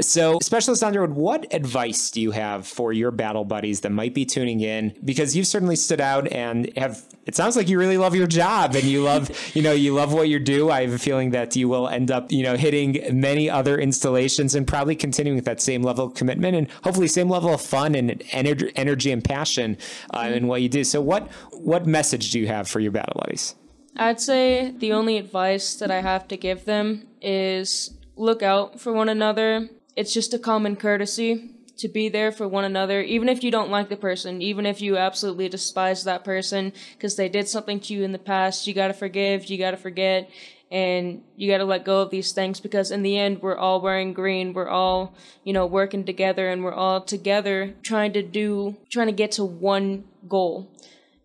So, 0.00 0.38
Specialist 0.42 0.82
Underwood, 0.82 1.12
what 1.12 1.52
advice 1.52 2.10
do 2.10 2.20
you 2.20 2.30
have 2.32 2.66
for 2.66 2.92
your 2.92 3.10
battle 3.10 3.44
buddies 3.44 3.80
that 3.80 3.90
might 3.90 4.14
be 4.14 4.24
tuning 4.24 4.60
in? 4.60 4.94
Because 5.04 5.36
you've 5.36 5.46
certainly 5.46 5.76
stood 5.76 6.00
out 6.00 6.30
and 6.32 6.70
have. 6.76 7.04
It 7.26 7.36
sounds 7.36 7.54
like 7.54 7.68
you 7.68 7.78
really 7.78 7.98
love 7.98 8.14
your 8.16 8.26
job 8.26 8.74
and 8.74 8.82
you 8.84 9.02
love, 9.02 9.30
you 9.54 9.62
know, 9.62 9.72
you 9.72 9.94
love 9.94 10.12
what 10.12 10.28
you 10.28 10.40
do. 10.40 10.70
I 10.70 10.80
have 10.80 10.92
a 10.92 10.98
feeling 10.98 11.30
that 11.30 11.54
you 11.54 11.68
will 11.68 11.86
end 11.86 12.10
up, 12.10 12.32
you 12.32 12.42
know, 12.42 12.56
hitting 12.56 12.98
many 13.12 13.48
other 13.48 13.78
installations 13.78 14.54
and 14.54 14.66
probably 14.66 14.96
continuing 14.96 15.36
with 15.36 15.44
that 15.44 15.60
same 15.60 15.82
level 15.82 16.06
of 16.06 16.14
commitment 16.14 16.56
and 16.56 16.68
hopefully 16.82 17.06
same 17.06 17.28
level 17.28 17.54
of 17.54 17.60
fun 17.60 17.94
and 17.94 18.22
energy 18.32 19.12
and 19.12 19.22
passion 19.22 19.76
uh, 20.12 20.30
in 20.32 20.46
what 20.48 20.62
you 20.62 20.68
do. 20.68 20.82
So, 20.82 21.00
what 21.00 21.28
what 21.52 21.86
message 21.90 22.30
do 22.30 22.40
you 22.40 22.46
have 22.46 22.68
for 22.68 22.80
your 22.80 22.92
battle 22.92 23.20
buddies? 23.20 23.54
I'd 23.96 24.20
say 24.20 24.72
the 24.76 24.92
only 24.92 25.18
advice 25.18 25.74
that 25.76 25.90
I 25.90 26.00
have 26.00 26.28
to 26.28 26.36
give 26.36 26.64
them 26.64 27.06
is 27.20 27.98
look 28.16 28.42
out 28.42 28.80
for 28.80 28.92
one 28.92 29.08
another. 29.08 29.68
It's 29.96 30.14
just 30.14 30.32
a 30.32 30.38
common 30.38 30.76
courtesy 30.76 31.50
to 31.80 31.88
be 31.88 32.08
there 32.08 32.30
for 32.30 32.46
one 32.46 32.64
another, 32.64 33.00
even 33.00 33.28
if 33.28 33.42
you 33.42 33.50
don't 33.50 33.70
like 33.70 33.88
the 33.88 33.96
person, 33.96 34.42
even 34.42 34.66
if 34.66 34.80
you 34.80 34.96
absolutely 34.96 35.48
despise 35.48 36.04
that 36.04 36.24
person 36.24 36.72
because 36.92 37.16
they 37.16 37.28
did 37.28 37.48
something 37.48 37.80
to 37.80 37.94
you 37.94 38.04
in 38.04 38.12
the 38.12 38.18
past. 38.18 38.66
You 38.66 38.74
gotta 38.74 38.94
forgive, 38.94 39.46
you 39.46 39.58
gotta 39.58 39.78
forget, 39.78 40.30
and 40.70 41.22
you 41.36 41.50
gotta 41.50 41.64
let 41.64 41.84
go 41.84 42.02
of 42.02 42.10
these 42.10 42.32
things 42.32 42.60
because 42.60 42.90
in 42.90 43.02
the 43.02 43.18
end, 43.18 43.42
we're 43.42 43.56
all 43.56 43.80
wearing 43.80 44.12
green. 44.12 44.52
We're 44.52 44.68
all, 44.68 45.14
you 45.42 45.52
know, 45.52 45.66
working 45.66 46.04
together 46.04 46.48
and 46.48 46.62
we're 46.62 46.74
all 46.74 47.00
together 47.00 47.74
trying 47.82 48.12
to 48.12 48.22
do, 48.22 48.76
trying 48.90 49.08
to 49.08 49.12
get 49.12 49.32
to 49.32 49.44
one 49.44 50.04
goal. 50.28 50.70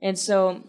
And 0.05 0.19
so 0.19 0.61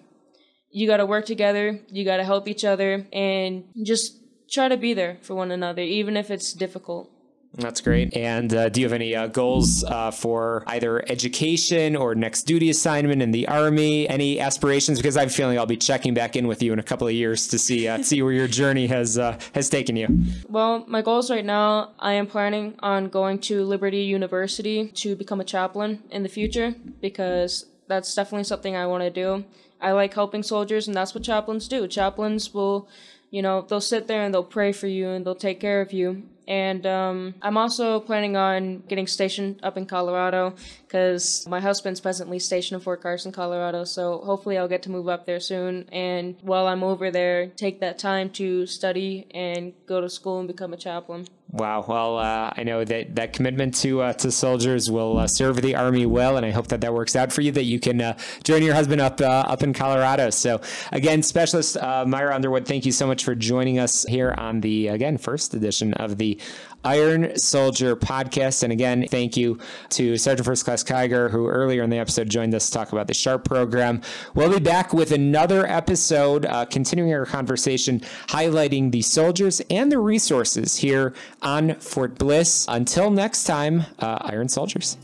you 0.71 0.87
got 0.87 0.97
to 0.97 1.05
work 1.05 1.27
together, 1.27 1.79
you 1.91 2.07
got 2.07 2.17
to 2.17 2.25
help 2.25 2.49
each 2.49 2.65
other, 2.65 3.07
and 3.13 3.65
just 3.85 4.17
try 4.51 4.67
to 4.67 4.79
be 4.79 4.95
there 4.95 5.19
for 5.21 5.35
one 5.35 5.51
another, 5.51 5.83
even 5.83 6.17
if 6.17 6.31
it's 6.31 6.55
difficult. 6.55 7.11
That's 7.53 7.83
great. 7.83 8.17
And 8.17 8.53
uh, 8.55 8.71
do 8.71 8.81
you 8.81 8.87
have 8.87 8.95
any 8.95 9.15
uh, 9.15 9.27
goals 9.27 9.85
uh, 9.85 10.11
for 10.11 10.65
either 10.67 11.05
education 11.11 11.97
or 11.97 12.15
next 12.15 12.45
duty 12.45 12.71
assignment 12.71 13.21
in 13.21 13.31
the 13.31 13.47
Army? 13.49 14.09
Any 14.09 14.41
aspirations? 14.41 14.99
Because 14.99 15.19
I'm 15.19 15.29
feeling 15.29 15.59
I'll 15.59 15.67
be 15.67 15.77
checking 15.77 16.15
back 16.15 16.35
in 16.35 16.47
with 16.47 16.63
you 16.63 16.73
in 16.73 16.79
a 16.79 16.83
couple 16.83 17.07
of 17.07 17.13
years 17.13 17.47
to 17.49 17.59
see 17.59 17.89
uh, 17.89 18.03
see 18.03 18.23
where 18.23 18.33
your 18.33 18.49
journey 18.49 18.87
has 18.87 19.19
uh, 19.19 19.39
has 19.55 19.69
taken 19.69 19.97
you. 19.97 20.09
Well, 20.49 20.85
my 20.89 21.03
goals 21.03 21.31
right 21.31 21.45
now, 21.45 21.93
I 21.99 22.15
am 22.15 22.27
planning 22.27 22.75
on 22.81 23.09
going 23.09 23.39
to 23.41 23.65
Liberty 23.65 24.03
University 24.03 24.89
to 25.03 25.15
become 25.15 25.41
a 25.41 25.45
chaplain 25.45 26.03
in 26.11 26.23
the 26.23 26.31
future 26.31 26.75
because 27.03 27.67
that's 27.89 28.15
definitely 28.15 28.45
something 28.45 28.77
I 28.77 28.87
want 28.87 29.03
to 29.03 29.11
do. 29.11 29.45
I 29.81 29.93
like 29.93 30.15
helping 30.15 30.43
soldiers, 30.43 30.87
and 30.87 30.97
that's 30.97 31.15
what 31.15 31.25
chaplains 31.25 31.69
do. 31.69 31.87
Chaplains 31.87 32.55
will, 32.55 32.89
you 33.31 33.43
know, 33.43 33.63
they'll 33.63 33.81
sit 33.81 34.07
there 34.07 34.23
and 34.23 34.33
they'll 34.33 34.45
pray 34.45 34.73
for 34.73 34.87
you 34.87 35.09
and 35.11 35.25
they'll 35.25 35.35
take 35.35 35.61
care 35.61 35.81
of 35.81 35.93
you. 35.93 36.23
And 36.49 36.87
um, 36.87 37.35
I'm 37.43 37.57
also 37.57 37.99
planning 37.99 38.37
on 38.37 38.85
getting 38.89 39.07
stationed 39.09 39.59
up 39.65 39.77
in 39.77 39.85
Colorado 39.85 40.55
because 40.87 41.47
my 41.49 41.61
husband's 41.61 42.01
presently 42.01 42.39
stationed 42.39 42.79
in 42.79 42.85
Fort 42.85 43.03
Carson, 43.03 43.33
Colorado. 43.33 43.83
So 43.85 44.19
hopefully 44.19 44.57
I'll 44.57 44.69
get 44.69 44.83
to 44.85 44.91
move 44.91 45.09
up 45.09 45.27
there 45.27 45.41
soon. 45.41 45.89
And 45.91 46.37
while 46.43 46.69
I'm 46.69 46.85
over 46.85 47.11
there, 47.11 47.49
take 47.49 47.81
that 47.81 47.99
time 47.99 48.31
to 48.31 48.65
study 48.67 49.27
and 49.33 49.73
go 49.87 50.01
to 50.01 50.09
school 50.09 50.39
and 50.39 50.47
become 50.47 50.73
a 50.73 50.77
chaplain. 50.77 51.27
Wow. 51.57 51.87
Well, 51.89 52.19
uh, 52.19 52.53
I 52.55 52.65
know 52.65 52.85
that 52.85 53.15
that 53.15 53.33
commitment 53.33 53.75
to 53.77 54.03
uh, 54.03 54.13
to 54.15 54.31
soldiers 54.31 54.91
will 54.91 55.17
uh, 55.17 55.27
serve 55.27 55.63
the 55.63 55.75
army 55.75 56.05
well, 56.05 56.37
and 56.37 56.45
I 56.45 56.51
hope 56.51 56.67
that 56.69 56.83
that 56.83 56.93
works 56.93 57.17
out 57.17 57.33
for 57.33 57.41
you. 57.41 57.51
That 57.51 57.65
you 57.65 57.81
can 57.81 58.03
uh, 58.03 58.19
join 58.45 58.63
your 58.63 58.75
husband 58.75 59.01
up 59.01 59.23
uh, 59.23 59.25
up 59.25 59.63
in 59.63 59.73
Colorado. 59.73 60.29
So, 60.29 60.61
again, 60.93 61.23
specialist 61.23 61.79
uh, 61.79 62.05
Myra 62.07 62.35
Underwood, 62.35 62.67
thank 62.67 62.85
you 62.85 62.93
so 62.93 63.07
much 63.07 63.25
for 63.25 63.35
joining 63.35 63.79
us 63.79 64.05
here 64.05 64.35
on 64.37 64.61
the 64.61 64.89
again 64.89 65.17
first 65.17 65.55
edition 65.55 65.95
of 65.95 66.19
the 66.19 66.39
Iron 66.85 67.37
Soldier 67.39 67.97
podcast. 67.97 68.63
And 68.63 68.71
again, 68.73 69.07
thank 69.11 69.37
you 69.37 69.59
to 69.91 70.19
Sergeant 70.19 70.45
First 70.45 70.67
Class 70.67 70.85
Kyger, 70.85 71.31
who 71.31 71.49
earlier 71.49 71.83
in 71.83 71.91
the 71.91 71.99
episode 71.99 72.29
joined 72.29 72.55
us 72.55 72.67
to 72.69 72.73
talk 72.79 72.93
about 72.93 73.07
the 73.09 73.15
SHARP 73.15 73.45
program. 73.45 74.03
We'll 74.35 74.53
be 74.53 74.61
back 74.61 74.93
with 74.93 75.11
another 75.11 75.67
episode, 75.67 76.47
continuing 76.71 77.13
our 77.15 77.27
conversation, 77.27 78.01
highlighting 78.29 78.93
the 78.93 79.03
soldiers 79.03 79.61
and 79.71 79.91
the 79.91 79.99
resources 79.99 80.77
here 80.77 81.15
on 81.47 81.77
Fort 81.77 82.19
Bliss. 82.19 82.67
Until 82.69 83.11
next 83.11 83.45
time, 83.45 83.87
uh, 84.01 84.19
Iron 84.23 84.49
Soldiers. 84.49 84.99